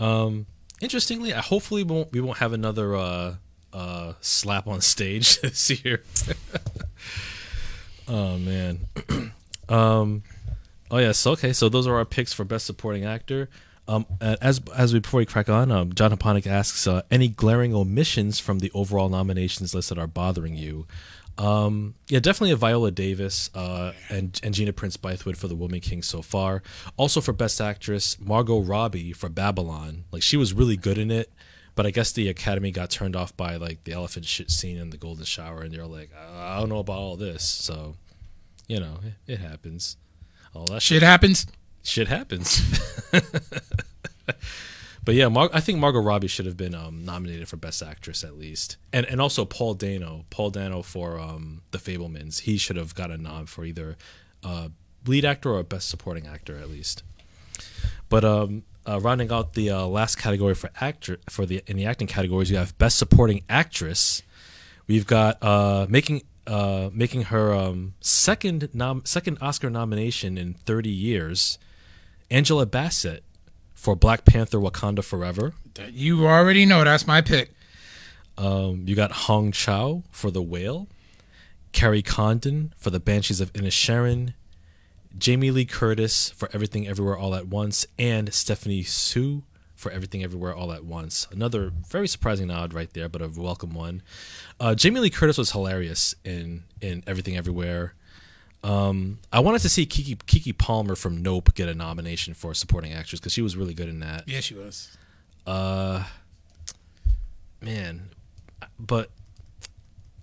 [0.00, 0.46] Um,
[0.80, 3.34] interestingly, I hopefully won't we won't have another uh,
[3.72, 6.02] uh, slap on stage this year.
[8.08, 8.80] oh man.
[9.68, 10.22] um,
[10.90, 11.18] oh yes.
[11.18, 13.48] So, okay, so those are our picks for best supporting actor.
[13.86, 17.74] Um, as as we before we crack on, um, John Haponic asks uh, any glaring
[17.74, 20.86] omissions from the overall nominations list that are bothering you.
[21.36, 25.80] Um, yeah, definitely a Viola Davis uh, and and Gina Prince Bythewood for The Woman
[25.80, 26.62] King so far.
[26.96, 30.04] Also for Best Actress, Margot Robbie for Babylon.
[30.12, 31.32] Like she was really good in it,
[31.74, 34.90] but I guess the Academy got turned off by like the elephant shit scene in
[34.90, 37.42] the Golden Shower, and they're like, I don't know about all this.
[37.42, 37.96] So,
[38.68, 39.96] you know, it, it happens.
[40.54, 41.46] All that shit Shit happens.
[41.82, 42.62] shit happens.
[45.04, 48.24] but yeah, Mar- I think Margot Robbie should have been um, nominated for Best Actress
[48.24, 52.40] at least, and and also Paul Dano, Paul Dano for um, The Fabelmans.
[52.40, 53.96] He should have got a nod for either
[54.42, 54.68] uh,
[55.06, 57.02] lead actor or Best Supporting Actor at least.
[58.08, 61.86] But um, uh, rounding out the uh, last category for actor for the in the
[61.86, 64.22] acting categories, you have Best Supporting Actress.
[64.86, 70.90] We've got uh, making uh, making her um, second nom- second Oscar nomination in 30
[70.90, 71.58] years,
[72.30, 73.24] Angela Bassett
[73.74, 75.52] for Black Panther: Wakanda Forever.
[75.90, 77.54] You already know that's my pick.
[78.36, 80.88] Um, you got Hong Chau for The Whale,
[81.72, 84.34] Kerry Condon for The Banshees of Inisherin,
[85.16, 89.42] Jamie Lee Curtis for Everything Everywhere All at Once, and Stephanie Hsu
[89.76, 91.28] for Everything Everywhere All at Once.
[91.30, 94.02] Another very surprising nod right there, but a welcome one.
[94.58, 97.94] Uh, Jamie Lee Curtis was hilarious in in Everything Everywhere.
[98.64, 102.94] Um, I wanted to see Keke Keke Palmer from Nope get a nomination for supporting
[102.94, 104.26] actress because she was really good in that.
[104.26, 104.96] Yeah, she was.
[105.46, 106.04] Uh,
[107.60, 108.08] man,
[108.80, 109.10] but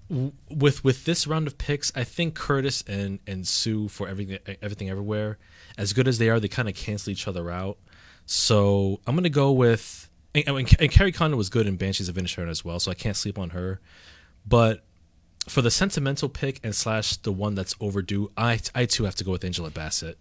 [0.10, 4.39] w- with with this round of picks, I think Curtis and and Hsu for everything
[4.64, 5.38] everything everywhere,
[5.78, 7.78] as good as they are, they kind of cancel each other out.
[8.26, 12.16] So I'm gonna go with and, and, and Kerry Condon was good in Banshees of
[12.16, 13.80] Inisherin as well, so I can't sleep on her.
[14.48, 14.84] But
[15.48, 19.24] for the sentimental pick and slash the one that's overdue, I I too have to
[19.24, 20.18] go with Angela Bassett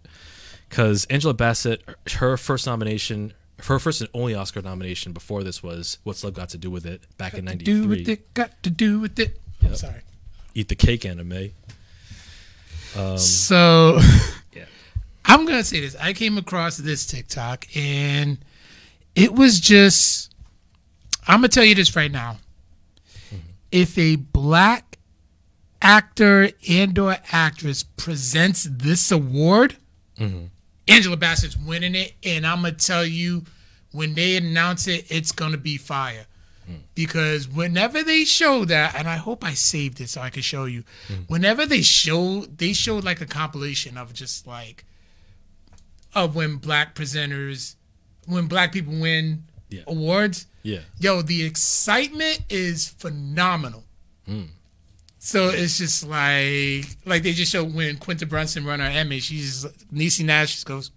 [0.69, 3.33] because Angela Bassett, her first nomination,
[3.65, 6.85] her first and only Oscar nomination before this was "What's Love Got to Do with
[6.85, 8.13] It" back in Do with '93.
[8.13, 9.39] it, got to do with it.
[9.63, 10.01] I'm sorry.
[10.55, 11.53] Eat the cake Anna Mae.
[12.97, 13.99] Um, so
[14.53, 14.65] Yeah.
[15.25, 15.95] I'm gonna say this.
[15.95, 18.37] I came across this TikTok and
[19.15, 20.33] it was just
[21.27, 22.37] I'm gonna tell you this right now.
[23.27, 23.37] Mm-hmm.
[23.71, 24.90] If a black
[25.81, 29.77] actor and or actress presents this award,
[30.17, 30.45] mm-hmm.
[30.87, 33.43] Angela Bassett's winning it, and I'm gonna tell you
[33.91, 36.25] when they announce it, it's gonna be fire.
[36.69, 36.81] Mm.
[36.95, 40.65] Because whenever they show that, and I hope I saved it so I can show
[40.65, 40.83] you.
[41.07, 41.27] Mm.
[41.29, 44.85] Whenever they show, they showed like a compilation of just like
[46.13, 47.75] of when black presenters,
[48.27, 49.83] when black people win Yeah.
[49.87, 50.47] awards.
[50.63, 53.83] Yeah, Yo, the excitement is phenomenal.
[54.29, 54.49] Mm.
[55.23, 59.65] So it's just like like they just show when Quinta Brunson run her Emmy, she's
[59.93, 60.89] Niecy Nash just goes,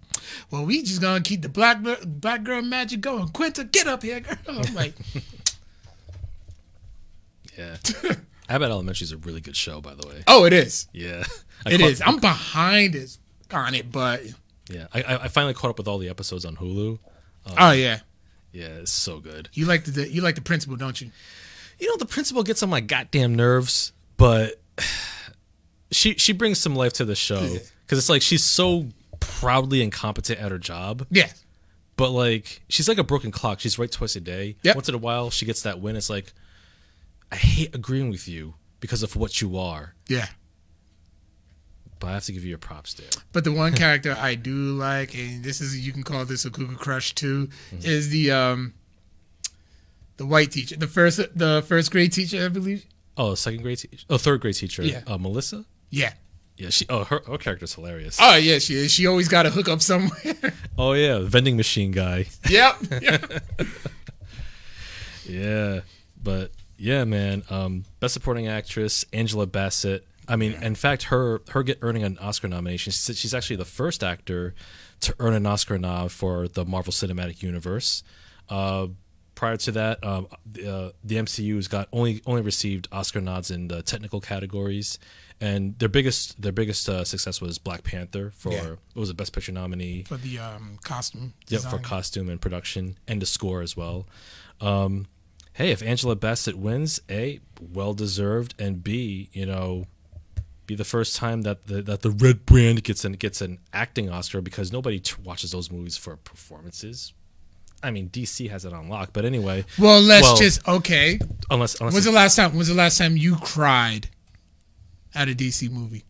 [0.49, 3.27] Well, we just gonna keep the black black girl magic going.
[3.29, 4.35] Quinta, get up here, girl.
[4.47, 4.95] I'm like
[7.57, 7.77] Yeah.
[8.49, 10.23] Abbott Elementary is a really good show, by the way.
[10.27, 10.87] Oh, it is.
[10.91, 11.23] Yeah.
[11.65, 12.01] I It caught- is.
[12.05, 13.17] I'm behind it
[13.51, 14.23] on it, but
[14.69, 14.87] Yeah.
[14.93, 16.97] I, I- I finally caught up with all the episodes on Hulu.
[17.45, 17.99] Um, oh yeah.
[18.51, 19.49] Yeah, it's so good.
[19.53, 21.11] You like the you like the principal, don't you?
[21.79, 24.61] You know, the principal gets on my goddamn nerves, but
[25.91, 27.39] she she brings some life to the show
[27.85, 28.87] because it's like she's so
[29.19, 31.29] proudly incompetent at her job, Yeah.
[31.97, 33.59] but like she's like a broken clock.
[33.59, 34.55] She's right twice a day.
[34.63, 34.75] Yep.
[34.75, 35.95] Once in a while, she gets that win.
[35.95, 36.33] It's like
[37.31, 40.27] I hate agreeing with you because of what you are, Yeah.
[41.99, 43.09] but I have to give you your props there.
[43.31, 46.51] But the one character I do like, and this is you can call this a
[46.51, 47.85] cuckoo crush too, Mm-hmm.
[47.85, 48.73] is the um
[50.17, 52.85] the white teacher, the first the first grade teacher, I believe.
[53.17, 54.05] Oh, second grade teacher.
[54.09, 54.83] Oh, third grade teacher.
[54.83, 55.01] Yeah.
[55.07, 55.65] Uh, Melissa.
[55.89, 56.13] Yeah.
[56.57, 56.85] Yeah, she.
[56.89, 58.17] Oh, her her character's hilarious.
[58.21, 58.91] Oh yeah, she is.
[58.91, 60.35] She always got a hook up somewhere.
[60.77, 62.25] Oh yeah, vending machine guy.
[62.49, 62.75] yep.
[65.27, 65.81] Yeah,
[66.21, 67.43] but yeah, man.
[67.49, 70.05] Um, best supporting actress Angela Bassett.
[70.27, 72.91] I mean, in fact, her her get earning an Oscar nomination.
[72.91, 74.53] She's, she's actually the first actor
[75.01, 78.03] to earn an Oscar nom for the Marvel Cinematic Universe.
[78.49, 78.87] Uh,
[79.35, 83.67] prior to that, um, the, uh, the MCU's got only only received Oscar nods in
[83.67, 84.97] the technical categories,
[85.39, 88.69] and their biggest their biggest uh, success was Black Panther for Yeah.
[88.69, 91.33] what was a Best Picture nominee For the um costume.
[91.49, 94.07] Yep, for costume and production and the score as well.
[94.61, 95.07] Um,
[95.53, 99.85] hey, if Angela Bassett wins, A, well deserved, and B, you know,
[100.65, 104.09] be the first time that the that the red brand gets an gets an acting
[104.09, 107.13] Oscar because nobody t- watches those movies for performances.
[107.83, 111.19] I mean, DC has it on lock, but anyway, Well, let's Well- just okay.
[111.49, 112.53] unless unless was the last time?
[112.55, 114.09] When's the last time you cried
[115.13, 116.03] at a DC movie?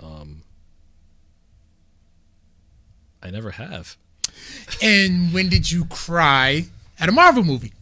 [0.00, 0.42] Um,
[3.22, 3.96] I never have.
[4.80, 6.66] And when did you cry
[7.00, 7.72] at a Marvel movie?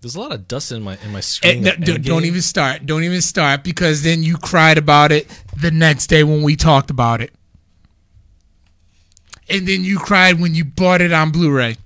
[0.00, 1.62] There's a lot of dust in my in my Eh, screen.
[1.62, 2.86] no, d- don't even start.
[2.86, 5.28] Don't even start because then you cried about it
[5.60, 7.34] the next day when we talked about it.
[9.48, 11.76] And then you cried when you bought it on Blu-ray.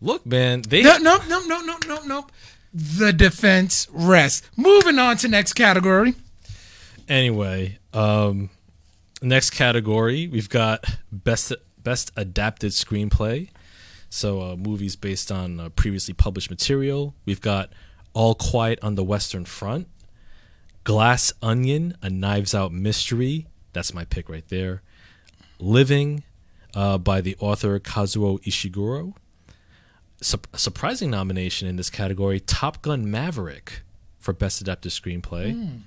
[0.00, 0.62] look, man.
[0.62, 2.26] They No, no, no, no, no, no, no.
[2.72, 4.48] The defense rests.
[4.56, 6.14] Moving on to next category.
[7.08, 8.50] Anyway, um,
[9.22, 13.48] next category we've got best best adapted screenplay.
[14.08, 17.14] So uh, movies based on uh, previously published material.
[17.24, 17.72] We've got
[18.12, 19.86] All Quiet on the Western Front,
[20.84, 23.46] Glass Onion, a Knives Out mystery.
[23.72, 24.82] That's my pick right there.
[25.60, 26.24] Living,
[26.74, 29.14] uh, by the author Kazuo Ishiguro.
[30.22, 33.82] Sup- surprising nomination in this category: Top Gun Maverick
[34.18, 35.80] for best adapted screenplay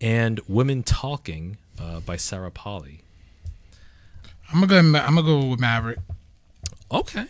[0.00, 3.00] and Women Talking uh, by Sarah Polley.
[4.52, 4.98] I'm gonna go.
[4.98, 5.98] I'm gonna go with Maverick.
[6.90, 7.26] Okay.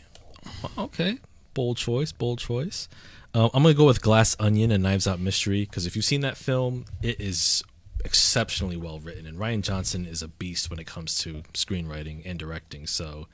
[0.76, 1.18] Okay.
[1.54, 2.12] Bold choice.
[2.12, 2.88] Bold choice.
[3.32, 6.04] Um, I'm going to go with Glass Onion and Knives Out Mystery because if you've
[6.04, 7.64] seen that film, it is
[8.04, 9.26] exceptionally well written.
[9.26, 12.86] And Rian Johnson is a beast when it comes to screenwriting and directing.
[12.86, 13.26] So,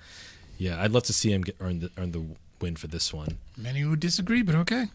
[0.59, 2.25] yeah, I'd love to see him get earn the, earn the
[2.61, 3.39] win for this one.
[3.57, 4.87] Many would disagree, but okay.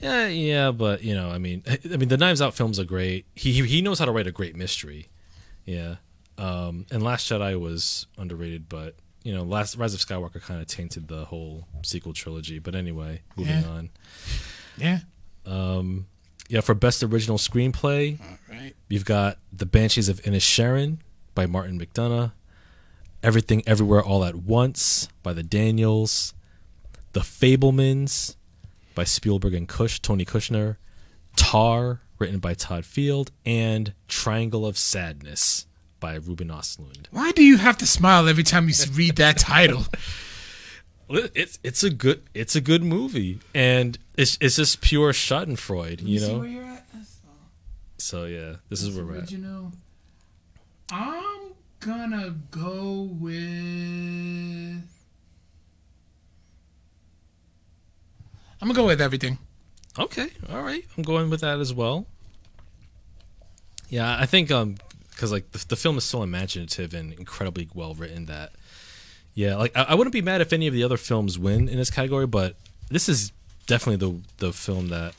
[0.00, 1.62] Yeah, yeah, but you know, I mean,
[1.92, 3.26] I mean, the Knives Out films are great.
[3.34, 5.08] He he, knows how to write a great mystery.
[5.64, 5.96] Yeah,
[6.36, 10.66] um, and Last Jedi was underrated, but you know, Last Rise of Skywalker kind of
[10.66, 12.58] tainted the whole sequel trilogy.
[12.58, 13.68] But anyway, moving Yeah.
[13.68, 13.90] on.
[14.76, 14.98] Yeah.
[16.48, 18.74] Yeah, for best original screenplay, All right.
[18.88, 20.98] you've got The Banshees of Inisherin
[21.34, 22.32] by Martin McDonagh,
[23.22, 26.34] Everything Everywhere All at Once by the Daniels,
[27.12, 28.36] The Fabelmans
[28.94, 30.76] by Spielberg and Kush, Tony Kushner,
[31.36, 35.66] Tar, written by Todd Field, and Triangle of Sadness
[35.98, 37.06] by Ruben Östlund.
[37.10, 39.86] Why do you have to smile every time you read that title?
[41.08, 46.20] It's it's a good it's a good movie, and it's it's just pure Schadenfreude, you
[46.20, 46.42] know.
[46.42, 46.86] you're at?
[47.98, 49.32] So yeah, this is where we're at.
[50.90, 53.32] I'm gonna go with.
[58.60, 59.38] I'm gonna go with everything.
[59.98, 60.84] Okay, all right.
[60.96, 62.06] I'm going with that as well.
[63.88, 64.76] Yeah, I think um
[65.10, 68.52] because like the, the film is so imaginative and incredibly well written that
[69.34, 71.76] yeah, like I, I wouldn't be mad if any of the other films win in
[71.76, 72.56] this category, but
[72.88, 73.32] this is
[73.66, 74.06] definitely
[74.38, 75.14] the the film that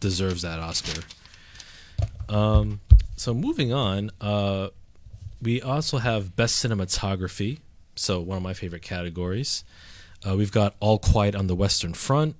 [0.00, 1.02] deserves that Oscar.
[2.28, 2.80] Um,
[3.16, 4.68] so moving on, uh,
[5.40, 7.60] we also have best cinematography.
[7.94, 9.64] So one of my favorite categories.
[10.26, 12.36] Uh, we've got All Quiet on the Western Front.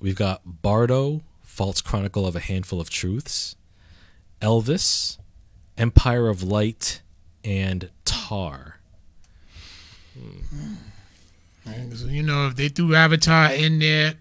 [0.00, 3.54] we've got Bardo, False Chronicle of a Handful of Truths,
[4.42, 5.18] Elvis,
[5.78, 7.00] Empire of Light,
[7.44, 8.80] and Tar.
[10.14, 14.14] So, you know, if they threw Avatar in there,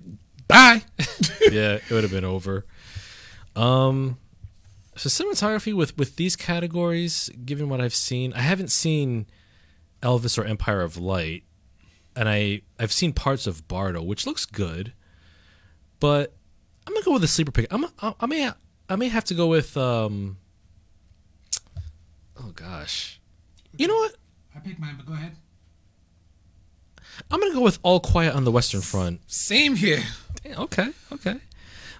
[0.47, 0.83] bye.
[1.51, 2.65] yeah, it would have been over.
[3.55, 4.17] Um,
[4.95, 9.25] so cinematography with with these categories, given what I've seen, I haven't seen
[10.01, 11.43] Elvis or Empire of Light,
[12.15, 14.93] and I I've seen parts of Bardo, which looks good,
[15.99, 16.33] but
[16.87, 17.67] I'm gonna go with a sleeper pick.
[17.71, 18.51] I'm I, I may
[18.89, 20.37] I may have to go with um.
[22.39, 23.19] Oh gosh,
[23.77, 24.15] you know what?
[24.55, 25.35] I picked mine, but go ahead.
[27.30, 29.22] I'm gonna go with All Quiet on the Western Front.
[29.28, 30.03] Same here.
[30.45, 31.38] Yeah, okay, okay.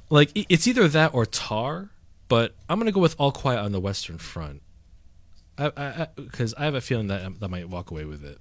[0.10, 1.90] Like it's either that or Tar,
[2.28, 4.62] but I'm gonna go with All Quiet on the Western Front.
[5.58, 8.40] I, I, because I, have a feeling that that might walk away with it.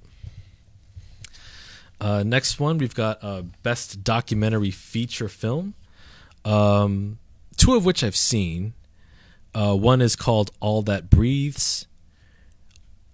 [2.01, 5.75] Uh, next one, we've got uh, best documentary feature film.
[6.45, 7.19] Um,
[7.57, 8.73] two of which I've seen.
[9.55, 11.87] Uh, one is called All That Breathes.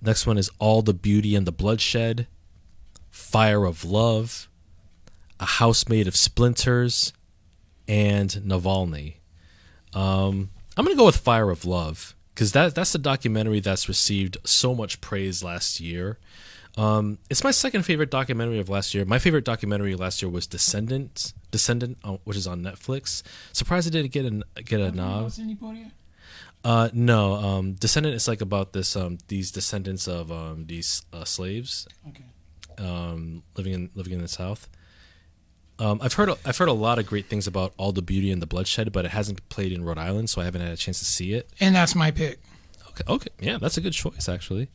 [0.01, 2.29] Next one is All the Beauty and the Bloodshed.
[3.19, 4.49] Fire of Love.
[5.41, 7.13] A House Made of Splinters.
[7.87, 9.15] And Navalny.
[9.93, 14.37] Um, I'm gonna go with Fire of Love because that that's a documentary that's received
[14.45, 16.19] so much praise last year.
[16.77, 19.05] Um, it's my second favorite documentary of last year.
[19.05, 23.23] My favorite documentary last year was Descendant, Descendant, uh, which is on Netflix.
[23.53, 25.33] Surprised it didn't get a get a nod.
[26.63, 31.25] Uh, no, um, Descendant is like about this um, these descendants of um, these uh,
[31.25, 32.25] slaves Okay.
[32.79, 34.69] Um, living in living in the South.
[35.79, 38.43] Um, I've heard I've heard a lot of great things about all the beauty and
[38.43, 40.99] the bloodshed, but it hasn't played in Rhode Island, so I haven't had a chance
[40.99, 41.49] to see it.
[41.61, 42.41] And that's my pick.
[42.91, 44.69] Okay, okay, yeah, that's a good choice actually.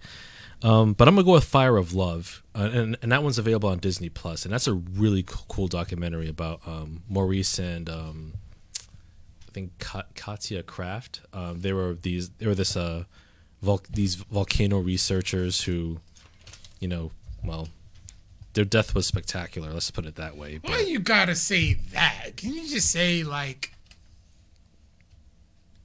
[0.62, 3.68] Um, but I'm gonna go with Fire of Love, uh, and and that one's available
[3.68, 8.34] on Disney Plus, and that's a really co- cool documentary about um, Maurice and um,
[8.80, 11.20] I think Ka- Katia Krafft.
[11.34, 13.04] Um, they were these they were this uh,
[13.62, 16.00] vul- these volcano researchers who,
[16.80, 17.12] you know,
[17.44, 17.68] well,
[18.54, 19.72] their death was spectacular.
[19.72, 20.60] Let's put it that way.
[20.62, 22.32] Why But you gotta say that?
[22.38, 23.74] Can you just say like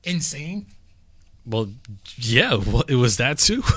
[0.04, 0.66] insane?
[1.46, 1.70] well,
[2.16, 3.62] yeah, well, it was that too.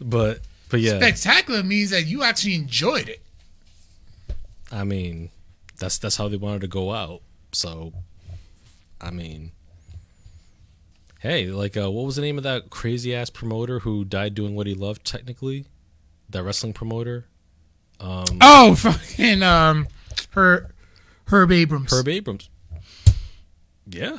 [0.00, 0.40] But
[0.70, 3.20] but yeah, Spectacular means that you actually enjoyed it.
[4.72, 5.30] I mean,
[5.78, 7.20] that's that's how they wanted to go out.
[7.52, 7.92] So,
[9.00, 9.52] I mean,
[11.20, 14.54] hey, like, uh, what was the name of that crazy ass promoter who died doing
[14.56, 15.04] what he loved?
[15.04, 15.66] Technically,
[16.30, 17.26] that wrestling promoter,
[18.00, 19.86] Oh, fucking um,
[20.30, 20.70] her
[21.26, 21.92] Herb Abrams.
[21.92, 22.48] Herb Abrams.
[23.88, 24.18] Yeah,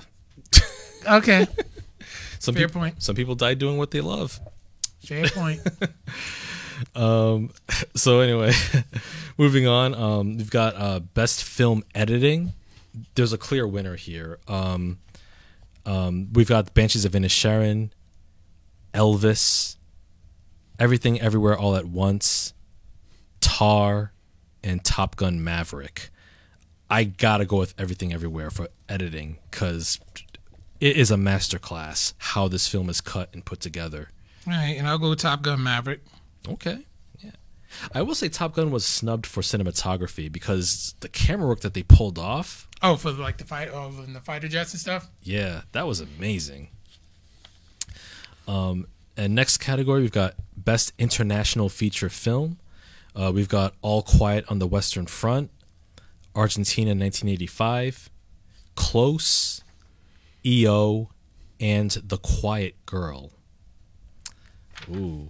[1.06, 1.46] Okay,
[2.40, 3.04] some Fair people, point.
[3.04, 4.40] Some people died doing what they love.
[5.04, 5.62] fair point.
[6.96, 7.50] Um,
[7.96, 8.54] so anyway,
[9.36, 9.96] moving on.
[9.96, 12.54] Um, we've got uh, best film editing.
[13.16, 14.38] There's a clear winner here.
[14.48, 15.00] Um,
[15.88, 17.90] um, we've got Banshees of Inisherin,
[18.94, 19.78] Elvis,
[20.78, 22.54] Everything Everywhere All at Once,
[23.42, 24.12] Tar,
[24.64, 26.10] and Top Gun Maverick.
[26.90, 30.00] I gotta go with Everything Everywhere for editing because
[30.80, 34.10] it is a masterclass how this film is cut and put together.
[34.46, 36.02] All right, and I'll go Top Gun Maverick.
[36.48, 36.86] Okay.
[37.20, 37.32] Yeah.
[37.94, 41.84] I will say Top Gun was snubbed for cinematography because the camera work that they
[41.84, 45.10] pulled off, Oh, for like the fight, oh, and the fighter jets and stuff.
[45.24, 46.70] yeah, that was amazing.
[48.48, 52.60] Um, and next category, we've got Best International Feature Film.
[53.18, 55.50] Uh, we've got All Quiet on the Western Front,
[56.36, 58.12] Argentina 1985,
[58.76, 59.64] Close,
[60.46, 61.10] EO,
[61.60, 63.32] and The Quiet Girl.
[64.94, 65.30] Ooh.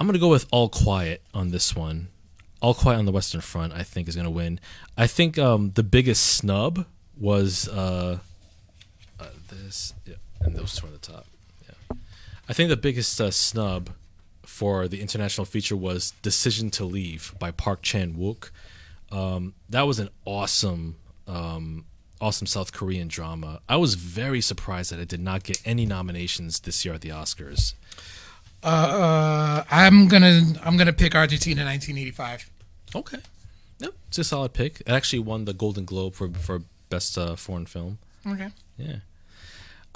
[0.00, 2.08] I'm gonna go with All Quiet on this one.
[2.60, 4.58] All Quiet on the Western Front, I think, is gonna win.
[4.98, 6.86] I think um, the biggest snub
[7.16, 8.18] was uh,
[9.20, 11.26] uh, this, yeah, and those two on the top.
[11.62, 11.96] Yeah,
[12.48, 13.90] I think the biggest uh, snub
[14.54, 18.50] for the international feature was Decision to Leave by Park Chan Wook.
[19.10, 20.94] Um, that was an awesome,
[21.26, 21.84] um,
[22.20, 23.60] awesome South Korean drama.
[23.68, 27.08] I was very surprised that it did not get any nominations this year at the
[27.08, 27.74] Oscars.
[28.62, 32.48] Uh, uh, I'm gonna I'm gonna pick Argentina 1985.
[32.94, 33.18] Okay.
[33.80, 34.80] Yep, it's a solid pick.
[34.80, 37.98] It actually won the Golden Globe for for best uh, foreign film.
[38.24, 38.50] Okay.
[38.78, 38.96] Yeah.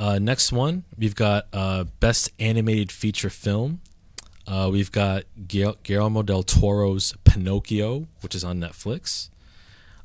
[0.01, 3.81] Uh, next one, we've got uh, best animated feature film.
[4.49, 9.29] Uh, we've got Guillermo del Toro's Pinocchio, which is on Netflix.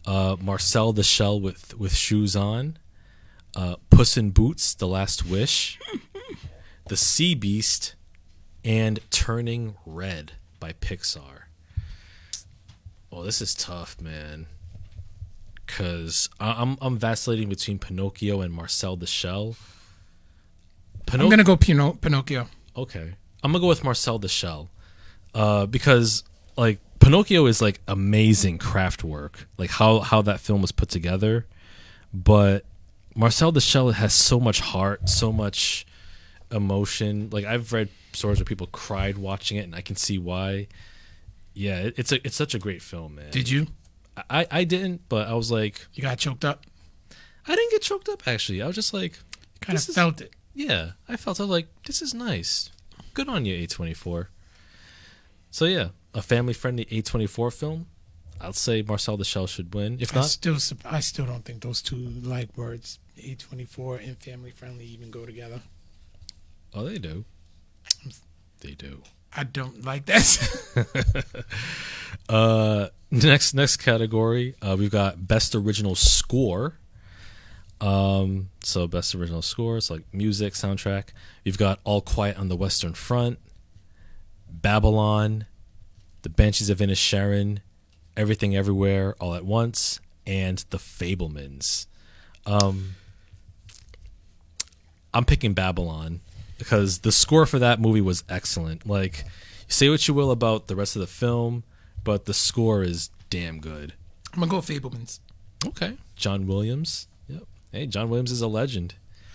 [0.05, 2.77] Uh, Marcel the Shell with with shoes on.
[3.55, 5.79] Uh, Puss in Boots: The Last Wish.
[6.89, 7.95] the Sea Beast,
[8.65, 11.43] and Turning Red by Pixar.
[13.11, 14.47] Oh, this is tough, man.
[15.65, 19.55] because I'm I'm vacillating between Pinocchio and Marcel the Shell.
[21.11, 22.47] I'm gonna go Pino- Pinocchio.
[22.75, 23.13] Okay,
[23.43, 24.69] I'm gonna go with Marcel the Shell,
[25.33, 26.23] uh, because
[26.57, 31.45] like Pinocchio is like amazing craft work, like how how that film was put together,
[32.13, 32.63] but
[33.15, 35.85] Marcel the Shell has so much heart, so much
[36.51, 37.29] emotion.
[37.31, 40.67] Like I've read stories where people cried watching it, and I can see why.
[41.53, 43.29] Yeah, it, it's a it's such a great film, man.
[43.31, 43.67] Did you?
[44.29, 46.65] I I didn't, but I was like, You got choked up.
[47.45, 48.25] I didn't get choked up.
[48.27, 49.19] Actually, I was just like,
[49.59, 50.31] Kind of felt it.
[50.53, 52.69] yeah, I felt I was like, this is nice.
[53.13, 54.27] Good on you, A24.
[55.51, 57.87] So yeah, a family friendly A24 film.
[58.41, 59.97] I'll say Marcel the Shell should win.
[60.01, 64.51] If I not, still, I still don't think those two like words, A24 and family
[64.51, 65.61] friendly, even go together.
[66.73, 67.23] oh, they do.
[68.61, 69.01] They do.
[69.35, 71.45] I don't like that.
[72.29, 76.77] Uh, next next category, uh, we've got best original score.
[77.83, 81.07] Um, so best original score, it's like music, soundtrack.
[81.43, 83.39] You've got All Quiet on the Western Front,
[84.49, 85.47] Babylon,
[86.21, 87.59] The Banshees of Inisherin,
[88.15, 91.87] Everything Everywhere All at Once, and The Fabelmans.
[92.45, 92.95] Um,
[95.13, 96.21] I'm picking Babylon
[96.57, 98.87] because the score for that movie was excellent.
[98.87, 99.25] Like,
[99.67, 101.65] say what you will about the rest of the film,
[102.05, 103.93] but the score is damn good.
[104.33, 105.19] I'm gonna go Fabelmans.
[105.65, 107.07] Okay, John Williams.
[107.73, 108.93] Hey, John Williams is a legend.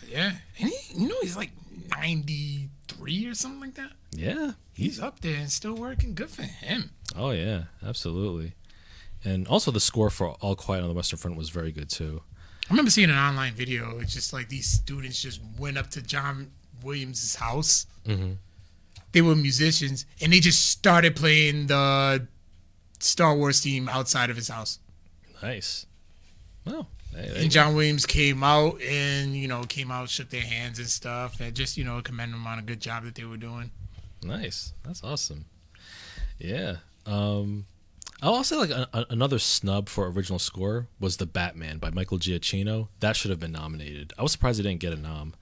[0.09, 1.51] Yeah, and he, you know, he's like
[1.91, 3.91] 93 or something like that.
[4.13, 4.53] Yeah.
[4.73, 6.15] He's up there and still working.
[6.15, 6.93] Good for him.
[7.17, 8.53] Oh yeah, absolutely.
[9.25, 12.23] And also the score for All Quiet on the Western Front was very good too.
[12.71, 13.99] I remember seeing an online video.
[13.99, 17.87] It's just like these students just went up to John Williams' house.
[18.07, 18.35] Mm-hmm.
[19.11, 22.29] They were musicians, and they just started playing the
[23.01, 24.79] Star Wars theme outside of his house.
[25.43, 25.87] Nice.
[26.65, 30.87] Well, And John Williams came out and you know came out, shook their hands and
[30.89, 33.71] stuff, and just you know commend them on a good job that they were doing.
[34.23, 34.73] Nice.
[34.85, 35.45] That's awesome.
[36.39, 36.77] Yeah.
[37.07, 37.67] Um,
[38.23, 42.19] I'll also like a, a- another snub for original score was the Batman by Michael
[42.19, 42.89] Giacchino.
[43.01, 44.13] That should have been nominated.
[44.19, 45.35] I was surprised it didn't get a nom.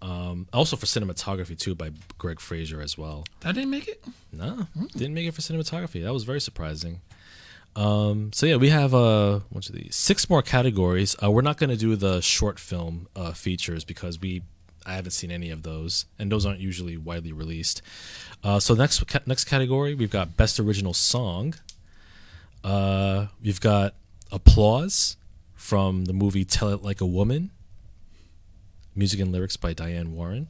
[0.00, 3.24] Um, also for cinematography too by Greig Fraser as well.
[3.40, 4.02] That didn't make it.
[4.32, 6.02] No, didn't make it for cinematography.
[6.02, 7.00] That was very surprising.
[7.76, 9.40] Um, so yeah, we have uh,
[9.90, 11.14] six more categories.
[11.22, 14.42] Uh, we're not going to do the short film uh, features because we
[14.84, 17.82] I haven't seen any of those, and those aren't usually widely released.
[18.42, 21.54] Uh, so next ca- next category, we've got best original song.
[22.64, 23.94] Uh, we've got
[24.32, 25.16] applause
[25.54, 27.50] from the movie Tell It Like a Woman.
[28.94, 30.48] Music and lyrics by Diane Warren.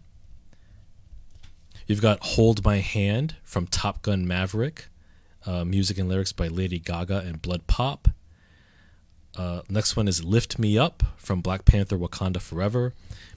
[1.87, 4.87] You've got Hold My Hand from Top Gun Maverick.
[5.47, 8.12] Uh, music and lyrics by Lady Gaga and BloodPop.
[9.36, 12.93] Uh, next one is Lift Me Up from Black Panther Wakanda Forever.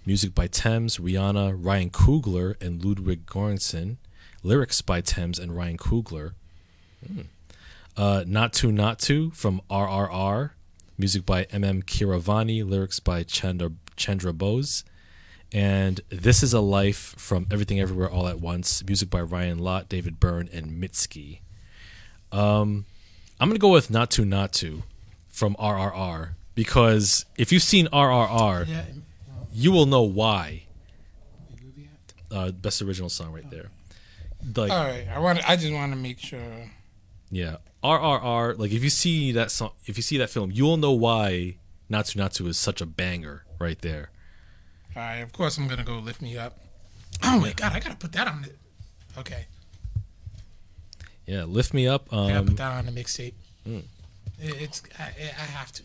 [0.05, 3.97] Music by Tems, Rihanna, Ryan Coogler, and Ludwig Göransson.
[4.43, 6.33] Lyrics by Tems and Ryan Coogler.
[7.05, 7.21] Hmm.
[7.95, 10.51] Uh, Naatu Naatu from RRR.
[10.97, 12.67] Music by MM Keeravani.
[12.67, 14.83] Lyrics by Chandra, Chandra Bose.
[15.51, 18.83] And This Is a Life from Everything Everywhere All at Once.
[18.83, 21.41] Music by Ryan Lott, David Byrne, and Mitski.
[22.31, 22.85] Um,
[23.39, 24.83] I'm going to go with Naatu Naatu
[25.29, 28.85] from RRR because if you've seen RRR, Yeah.
[29.51, 30.63] you will know why.
[32.29, 33.69] Uh, best original song right there.
[34.55, 35.05] Like, All right.
[35.13, 35.47] I want.
[35.49, 36.71] I just want to make sure.
[37.29, 38.57] yeah, RRR.
[38.57, 41.57] Like, if you see that song, if you see that film, you will know why
[41.91, 44.11] Naatu Naatu is such a banger right there.
[44.95, 45.17] All right.
[45.17, 46.57] Of course, I'm gonna go lift me up.
[47.21, 47.73] Oh my god!
[47.73, 49.19] I gotta put that on the.
[49.19, 49.45] Okay.
[51.31, 52.11] Yeah, Lift Me Up.
[52.11, 53.33] Um, put that on the mixtape.
[53.67, 53.83] mm.
[54.39, 54.83] It, it's.
[54.99, 55.83] I, I have to.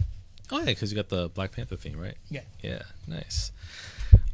[0.51, 2.17] oh yeah, because you got the Black Panther theme, right?
[2.31, 2.41] Yeah.
[2.63, 3.53] Yeah, nice.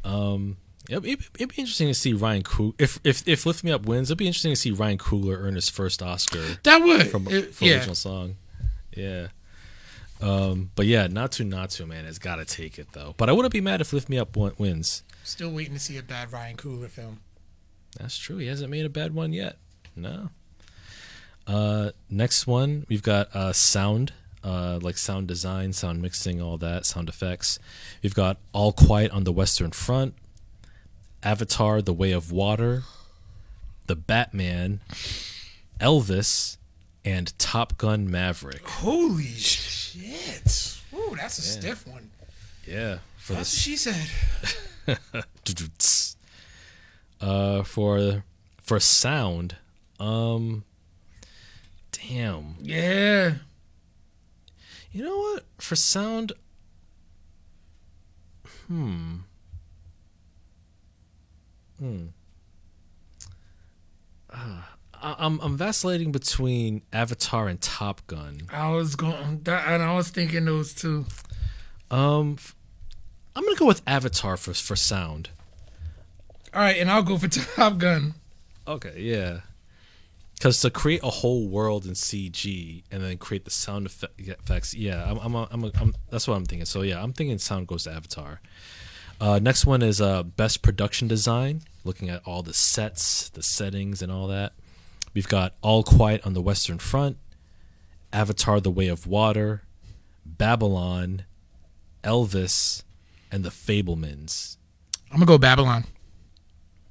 [0.03, 0.57] Um,
[0.89, 3.85] it'd, be- it'd be interesting to see Ryan Coog if if if Lift Me Up
[3.85, 4.09] wins.
[4.09, 7.07] It'd be interesting to see Ryan Coogler earn his first Oscar That would.
[7.09, 7.75] from it- for yeah.
[7.75, 8.35] original song.
[8.95, 9.27] Yeah.
[10.21, 13.13] Um, but yeah, Naatu Naatu man, has got to take it though.
[13.17, 15.03] But I wouldn't be mad if Lift Me Up won- wins.
[15.23, 17.19] Still waiting to see a bad Ryan Coogler film.
[17.99, 18.37] That's true.
[18.37, 19.57] He hasn't made a bad one yet.
[19.95, 20.29] No.
[21.45, 24.13] Uh, next one we've got uh, sound,
[24.43, 27.59] uh, like sound design, sound mixing, all that, sound effects.
[28.01, 30.15] We've got All Quiet on the Western Front,
[31.21, 32.83] Avatar: The Way of Water,
[33.87, 34.79] The Batman,
[35.79, 36.57] Elvis,
[37.03, 38.65] and Top Gun Maverick.
[38.65, 40.79] Holy shit!
[40.93, 42.09] Ooh, that's a stiff one.
[42.65, 44.09] Yeah, for That's what she said.
[47.21, 48.23] uh, for
[48.61, 49.57] for sound,
[49.99, 50.63] um,
[52.07, 52.55] damn.
[52.61, 53.33] Yeah.
[54.91, 55.45] You know what?
[55.57, 56.33] for sound.
[58.67, 59.15] Hmm.
[61.79, 62.05] Hmm.
[64.29, 64.61] Uh,
[65.01, 68.41] I- I'm I'm vacillating between Avatar and Top Gun.
[68.51, 71.05] I was going, that, and I was thinking those two.
[71.91, 72.37] Um,
[73.35, 75.29] I'm gonna go with Avatar for for sound.
[76.53, 78.13] All right, and I'll go for Top Gun.
[78.67, 79.41] Okay, yeah.
[80.35, 84.73] Because to create a whole world in CG and then create the sound effe- effects,
[84.73, 86.65] yeah, I'm, I'm, I'm, I'm, that's what I'm thinking.
[86.65, 88.41] So yeah, I'm thinking sound goes to Avatar.
[89.21, 94.01] Uh, next one is uh, best production design, looking at all the sets, the settings,
[94.01, 94.53] and all that.
[95.13, 97.17] We've got All Quiet on the Western Front,
[98.11, 99.63] Avatar: The Way of Water,
[100.25, 101.23] Babylon,
[102.03, 102.83] Elvis,
[103.31, 104.57] and The Fabelmans.
[105.11, 105.85] I'm gonna go Babylon.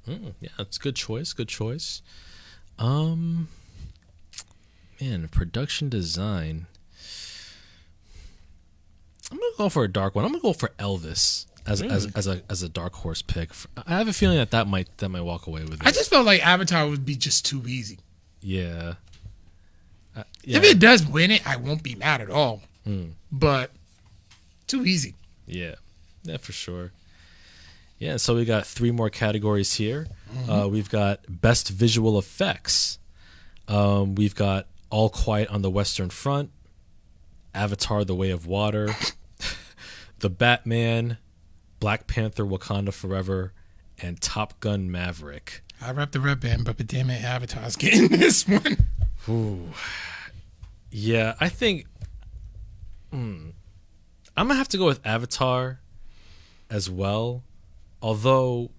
[0.07, 1.33] Mm, yeah, it's a good choice.
[1.33, 2.01] Good choice.
[2.79, 3.47] Um,
[4.99, 6.67] man, production design.
[9.31, 10.25] I'm gonna go for a dark one.
[10.25, 13.51] I'm gonna go for Elvis as as as a as a dark horse pick.
[13.87, 15.87] I have a feeling that that might that might walk away with it.
[15.87, 17.99] I just felt like Avatar would be just too easy.
[18.41, 18.95] yeah.
[20.15, 20.57] Uh, yeah.
[20.59, 22.61] If it does win it, I won't be mad at all.
[23.31, 23.71] But
[24.67, 25.15] too easy.
[25.47, 25.73] Yeah,
[26.23, 26.91] yeah, for sure.
[28.03, 30.07] Yeah, so we got three more categories here.
[30.49, 32.99] Uh, we've got best visual effects.
[33.69, 36.51] Um, we've got All Quiet on the Western Front,
[37.55, 38.93] Avatar: The Way of Water,
[40.19, 41.17] The Batman,
[41.79, 43.53] Black Panther: Wakanda Forever,
[44.01, 45.63] and Top Gun: Maverick.
[45.79, 48.85] I rep the red band, but damn it, Avatar's getting this one.
[49.29, 49.69] Ooh.
[50.91, 51.85] Yeah, I think
[53.11, 53.51] hmm,
[54.35, 55.79] I'm gonna have to go with Avatar
[56.69, 57.43] as well.
[58.03, 58.69] Although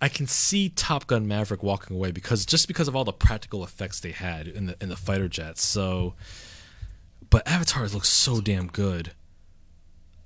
[0.00, 3.62] I can see Top Gun Maverick walking away because just because of all the practical
[3.64, 5.64] effects they had in the in the fighter jets.
[5.66, 6.14] So,
[7.28, 9.12] but Avatar looks so damn good.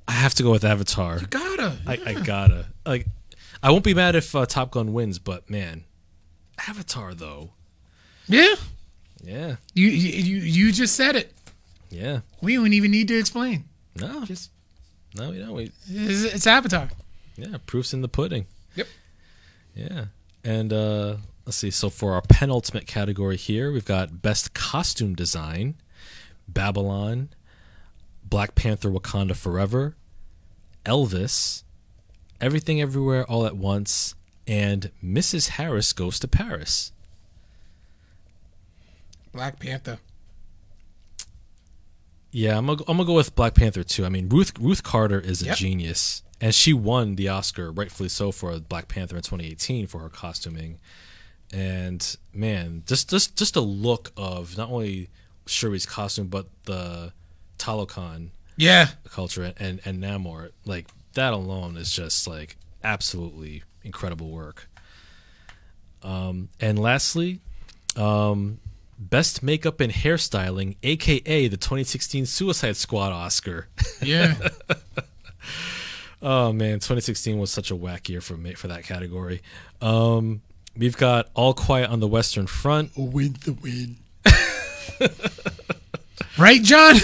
[0.06, 1.18] I have to go with Avatar.
[1.18, 1.78] You Gotta.
[1.86, 3.06] I, I gotta like.
[3.62, 5.84] I won't be mad if uh, Top Gun wins, but man,
[6.68, 7.52] Avatar though,
[8.28, 8.54] yeah.
[9.24, 11.32] yeah, You, you you you just said it.
[11.90, 12.20] yeah.
[12.42, 13.64] We don't even need to explain.
[13.96, 14.50] No, Just
[15.16, 15.54] no, we don't.
[15.54, 16.90] We, it's, it's Avatar.
[17.36, 18.46] Yeah, proof's in the pudding.
[18.74, 18.86] Yep.
[19.74, 20.04] Yeah.
[20.44, 21.70] And uh let's see.
[21.70, 25.74] So for our penultimate category here, we've got best costume design,
[26.48, 27.28] Babylon,
[28.24, 29.96] Black Panther Wakanda Forever,
[30.84, 31.62] Elvis,
[32.40, 34.14] Everything Everywhere All at Once,
[34.46, 35.50] and Mrs.
[35.50, 36.92] Harris Goes to Paris.
[39.32, 39.98] Black Panther.
[42.32, 44.04] Yeah, I'm gonna, I'm gonna go with Black Panther too.
[44.04, 45.56] I mean, Ruth Ruth Carter is a Yep.
[45.56, 50.08] genius, and she won the Oscar, rightfully so, for Black Panther in 2018 for her
[50.08, 50.78] costuming.
[51.52, 55.08] And man, just just just a look of not only
[55.46, 57.12] Shuri's costume, but the
[57.58, 58.88] Talokan Yeah.
[59.10, 64.68] culture and and Namor, like that alone is just like absolutely incredible work.
[66.02, 67.40] Um, and lastly,
[67.96, 68.58] um,
[68.98, 73.68] best makeup and hairstyling, aka the 2016 Suicide Squad Oscar.
[74.02, 74.34] Yeah.
[76.22, 79.42] Oh man, 2016 was such a whack year for me for that category.
[79.80, 80.42] Um,
[80.76, 82.92] we've got All Quiet on the Western Front.
[82.96, 83.96] win the win.
[86.38, 86.96] right, John?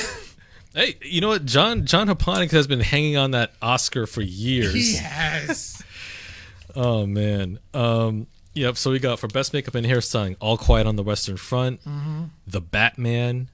[0.74, 1.44] Hey, you know what?
[1.44, 4.72] John John Haponic has been hanging on that Oscar for years.
[4.74, 5.82] He has.
[6.74, 7.58] Oh man.
[7.74, 11.36] Um yep, so we got for best makeup and hairstyling, All Quiet on the Western
[11.36, 11.80] Front,
[12.46, 13.50] The Batman,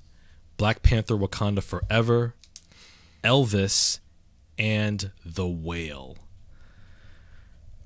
[0.57, 2.37] Black Panther Wakanda Forever,
[3.25, 3.99] Elvis,
[4.59, 6.17] and The Whale.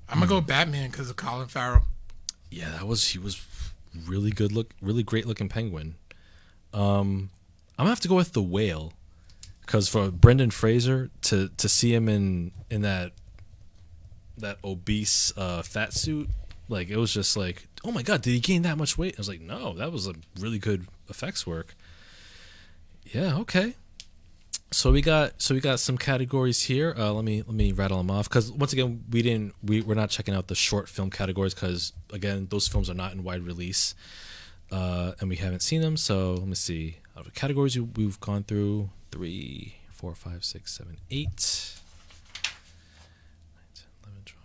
[0.09, 1.83] I'm gonna go Batman because of Colin Farrell.
[2.51, 3.43] Yeah, that was he was
[4.07, 5.95] really good look really great looking penguin.
[6.73, 7.29] Um
[7.77, 8.93] I'm gonna have to go with The Whale.
[9.61, 13.13] Because for Brendan Fraser to to see him in in that
[14.37, 16.29] that obese uh, fat suit,
[16.67, 19.15] like it was just like, oh my god, did he gain that much weight?
[19.17, 21.75] I was like, no, that was a really good effects work.
[23.05, 23.75] Yeah, okay.
[24.73, 26.95] So we got so we got some categories here.
[26.97, 29.93] Uh, let me let me rattle them off because once again we didn't we we're
[29.93, 33.43] not checking out the short film categories because again those films are not in wide
[33.43, 33.93] release
[34.71, 35.95] uh, and we haven't seen them.
[35.95, 36.97] So let me see.
[37.15, 41.75] Out of the categories we- we've gone through three, four, five, six, seven, eight.
[44.03, 44.43] 11, 12,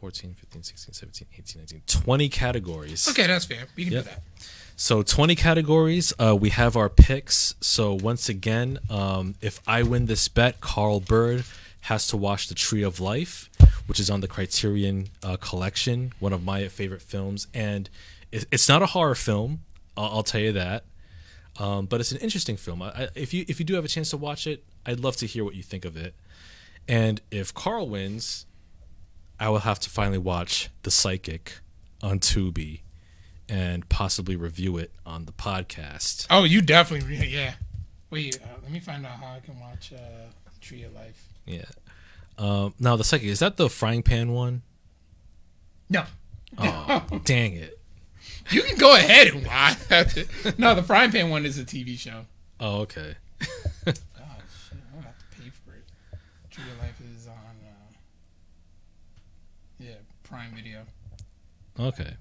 [0.00, 3.08] 14, 15, 16, 17, 18, 19, 20 categories.
[3.08, 3.66] Okay, that's fair.
[3.76, 4.04] We can Yep.
[4.04, 4.22] do that.
[4.80, 6.12] So 20 categories.
[6.20, 7.56] Uh, we have our picks.
[7.60, 11.42] So once again, um, if I win this bet, Carl Bird
[11.82, 13.50] has to watch The Tree of Life,
[13.88, 17.48] which is on the Criterion uh, Collection, one of my favorite films.
[17.52, 17.90] And
[18.30, 19.62] it, it's not a horror film.
[19.96, 20.84] I'll, I'll tell you that.
[21.58, 22.80] Um, but it's an interesting film.
[22.80, 25.16] I, I, if you if you do have a chance to watch it, I'd love
[25.16, 26.14] to hear what you think of it.
[26.86, 28.46] And if Carl wins,
[29.40, 31.54] I will have to finally watch The Psychic
[32.00, 32.82] on Tubi
[33.48, 36.26] and possibly review it on the podcast.
[36.30, 37.54] Oh, you definitely, yeah.
[38.10, 39.98] Wait, uh, let me find out how I can watch uh,
[40.60, 41.28] Tree of Life.
[41.46, 41.64] Yeah.
[42.38, 44.62] Um, now the second is that the frying pan one?
[45.90, 46.04] No,
[46.58, 47.78] Oh, dang it!
[48.50, 50.58] you can go ahead and watch.
[50.58, 52.24] no, the frying pan one is a TV show.
[52.60, 53.14] Oh, okay.
[53.86, 53.94] Oh shit,
[54.72, 55.84] I'm gonna have to pay for it.
[56.50, 57.92] Tree of Life is on, uh,
[59.78, 59.94] yeah,
[60.24, 60.82] Prime Video.
[61.78, 62.14] Okay.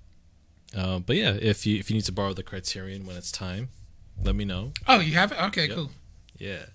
[0.78, 3.70] Uh, but yeah, if you if you need to borrow the Criterion when it's time,
[4.24, 4.72] let me know.
[4.88, 5.42] Oh, you have it?
[5.46, 5.76] Okay, Yep.
[5.76, 5.92] cool.
[6.38, 6.66] Yeah.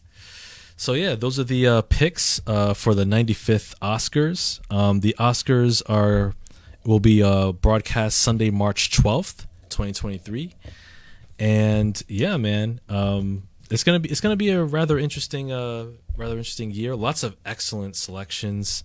[0.77, 4.61] So yeah, those are the uh, picks uh, for the 95th Oscars.
[4.73, 6.35] Um, the Oscars are
[6.85, 10.55] will be uh, broadcast Sunday, March 12th, 2023.
[11.39, 16.37] And yeah, man, um, it's gonna be it's gonna be a rather interesting uh, rather
[16.37, 16.95] interesting year.
[16.97, 18.83] Lots of excellent selections.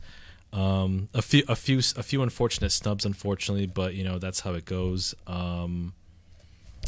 [0.53, 4.53] Um, a few a few a few unfortunate snubs, unfortunately, but you know that's how
[4.53, 5.13] it goes.
[5.27, 5.93] Um,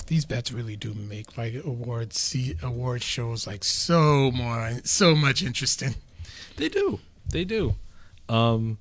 [0.07, 5.44] These bets really do make like awards see award shows like so more so much
[5.44, 5.95] interesting.
[6.56, 6.99] They do.
[7.30, 7.76] They do.
[8.27, 8.80] Um,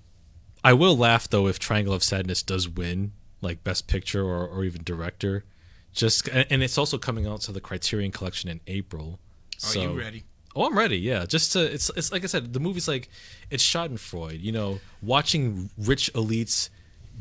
[0.64, 4.64] I will laugh though if Triangle of Sadness does win, like Best Picture or, or
[4.64, 5.44] even Director.
[5.92, 9.18] Just and and it's also coming out to the Criterion Collection in April.
[9.56, 10.24] Are So- you ready?
[10.58, 10.98] Oh, I'm ready.
[10.98, 13.08] Yeah, just to it's it's like I said, the movie's like
[13.48, 14.42] it's Schadenfreude.
[14.42, 16.68] You know, watching rich elites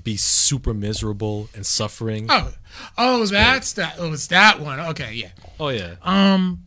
[0.03, 2.25] be super miserable and suffering.
[2.29, 2.53] Oh,
[2.97, 3.95] oh, that's that.
[3.99, 4.79] Oh, it's that one.
[4.79, 5.29] Okay, yeah.
[5.59, 6.65] Oh yeah, Um,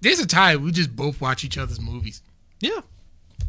[0.00, 0.54] there's a tie.
[0.54, 2.22] We just both watch each other's movies.
[2.60, 2.80] yeah.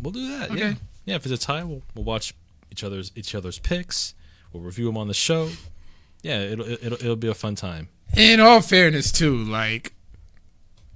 [0.01, 0.49] We'll do that.
[0.49, 0.77] Yeah, Okay.
[1.05, 1.15] yeah.
[1.15, 2.33] If it's a tie, we'll we'll watch
[2.71, 4.15] each other's each other's picks.
[4.53, 5.49] We'll review them on the show.
[6.23, 7.89] Yeah, it'll it'll it'll be a fun time.
[8.17, 9.93] In all fairness, too, like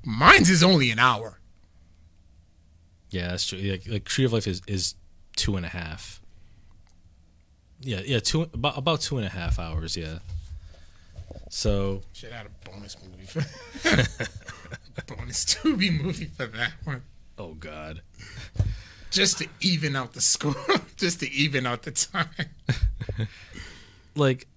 [0.03, 1.39] mine's is only an hour.
[3.13, 3.59] Yeah, that's true.
[3.59, 4.95] Like, like Tree of Life is is
[5.35, 6.19] two and a half.
[7.79, 9.95] Yeah, yeah, two about about two and a half hours.
[9.95, 10.19] Yeah.
[11.49, 13.41] So Should add a bonus movie for
[15.15, 17.03] bonus Tubi movie for that one,
[17.37, 18.01] oh god.
[19.11, 20.55] just to even out the score,
[20.97, 22.27] just to even out the time.
[24.15, 24.47] like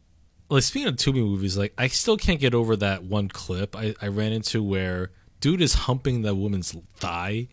[0.49, 3.95] like speaking of Tubi movies, like I still can't get over that one clip I,
[4.01, 5.11] I ran into where
[5.41, 7.49] dude is humping that woman's thigh,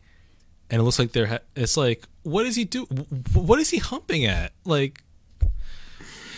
[0.70, 1.28] and it looks like they're.
[1.28, 2.86] Ha- it's like, what is he do?
[3.34, 4.52] What is he humping at?
[4.66, 5.04] Like,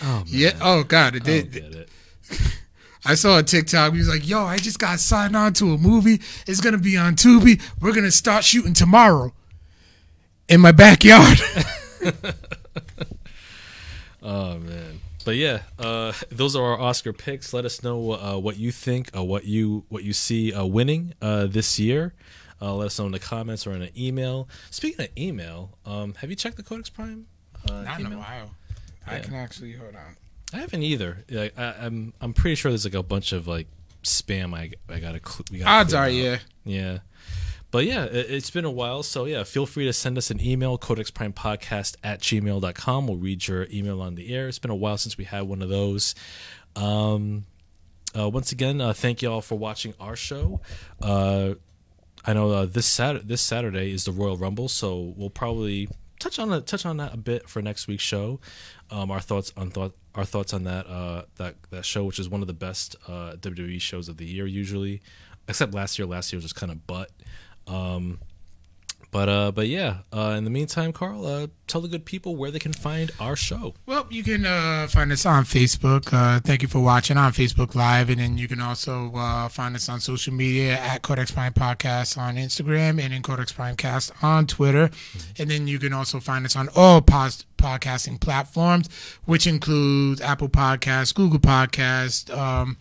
[0.01, 0.51] oh man, Yeah.
[0.61, 1.55] Oh God, it did.
[1.55, 1.89] it.
[3.05, 3.91] I saw a TikTok.
[3.93, 6.21] He was like, "Yo, I just got signed on to a movie.
[6.47, 7.61] It's gonna be on Tubi.
[7.79, 9.33] We're gonna start shooting tomorrow
[10.49, 11.39] in my backyard."
[14.27, 17.53] Oh man, but yeah, uh, those are our Oscar picks.
[17.53, 21.13] Let us know uh, what you think, uh, what you what you see uh, winning
[21.21, 22.15] uh, this year.
[22.61, 24.47] Uh, let us know in the comments or in an email.
[24.71, 27.27] Speaking of email, um, have you checked the Codex Prime?
[27.69, 28.19] Uh, Not in a email?
[28.19, 28.51] while.
[29.07, 30.15] I can actually hold on.
[30.53, 31.25] I haven't either.
[31.29, 33.67] Like, I, I'm I'm pretty sure there's like a bunch of like
[34.03, 34.55] spam.
[34.55, 36.13] I I gotta cl- we gotta Odds are, out.
[36.13, 36.37] yeah.
[36.63, 36.99] yeah.
[37.71, 39.03] But yeah, it, it's been a while.
[39.03, 43.07] So yeah, feel free to send us an email, codexprimepodcast at gmail.com.
[43.07, 44.47] We'll read your email on the air.
[44.47, 46.15] It's been a while since we had one of those.
[46.75, 47.45] Um,
[48.17, 50.61] uh, once again, uh, thank you all for watching our show.
[51.01, 51.55] Uh,
[52.27, 55.87] I know uh, this Sat this Saturday is the Royal Rumble, so we'll probably
[56.19, 58.39] touch on it, touch on that a bit for next week's show.
[58.89, 62.27] Um, our thoughts on thought our thoughts on that uh, that that show, which is
[62.27, 65.01] one of the best uh, WWE shows of the year usually,
[65.47, 66.07] except last year.
[66.07, 67.11] Last year was just kind of butt.
[67.67, 68.19] Um,
[69.15, 69.99] but uh, but yeah.
[70.11, 73.37] Uh, in the meantime, Carl, uh, tell the good people where they can find our
[73.37, 73.73] show.
[73.85, 76.11] Well, you can uh, find us on Facebook.
[76.11, 79.73] Uh, thank you for watching on Facebook Live, and then you can also uh, find
[79.73, 84.11] us on social media at Codex Prime Podcast on Instagram and in Codex Prime Cast
[84.21, 84.89] on Twitter,
[85.39, 88.89] and then you can also find us on all pos- podcasting platforms,
[89.23, 92.75] which includes Apple Podcasts, Google Podcasts, um,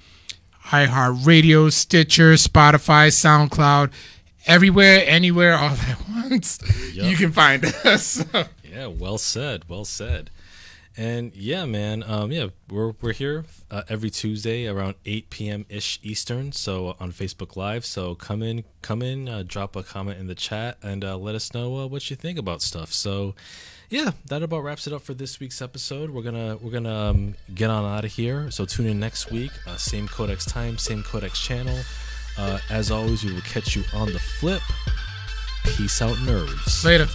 [0.70, 3.92] iHeartRadio, Stitcher, Spotify, SoundCloud.
[4.46, 5.98] Everywhere, anywhere, all at
[6.30, 6.58] once,
[6.94, 7.06] Yep.
[7.10, 8.24] you can find us.
[8.62, 10.30] Yeah, well said, well said.
[10.96, 15.66] And yeah, man, um, yeah, we're we're here uh, every Tuesday around eight p.m.
[15.68, 16.52] ish Eastern.
[16.52, 17.84] So on Facebook Live.
[17.84, 21.34] So come in, come in, uh, drop a comment in the chat, and uh, let
[21.34, 22.92] us know uh, what you think about stuff.
[22.92, 23.34] So
[23.90, 26.10] yeah, that about wraps it up for this week's episode.
[26.10, 28.52] We're gonna we're gonna um, get on out of here.
[28.52, 31.78] So tune in next week, uh, same Codex time, same Codex channel.
[32.36, 34.62] Uh, as always, we will catch you on the flip.
[35.76, 36.84] Peace out, nerds.
[36.84, 37.06] Later.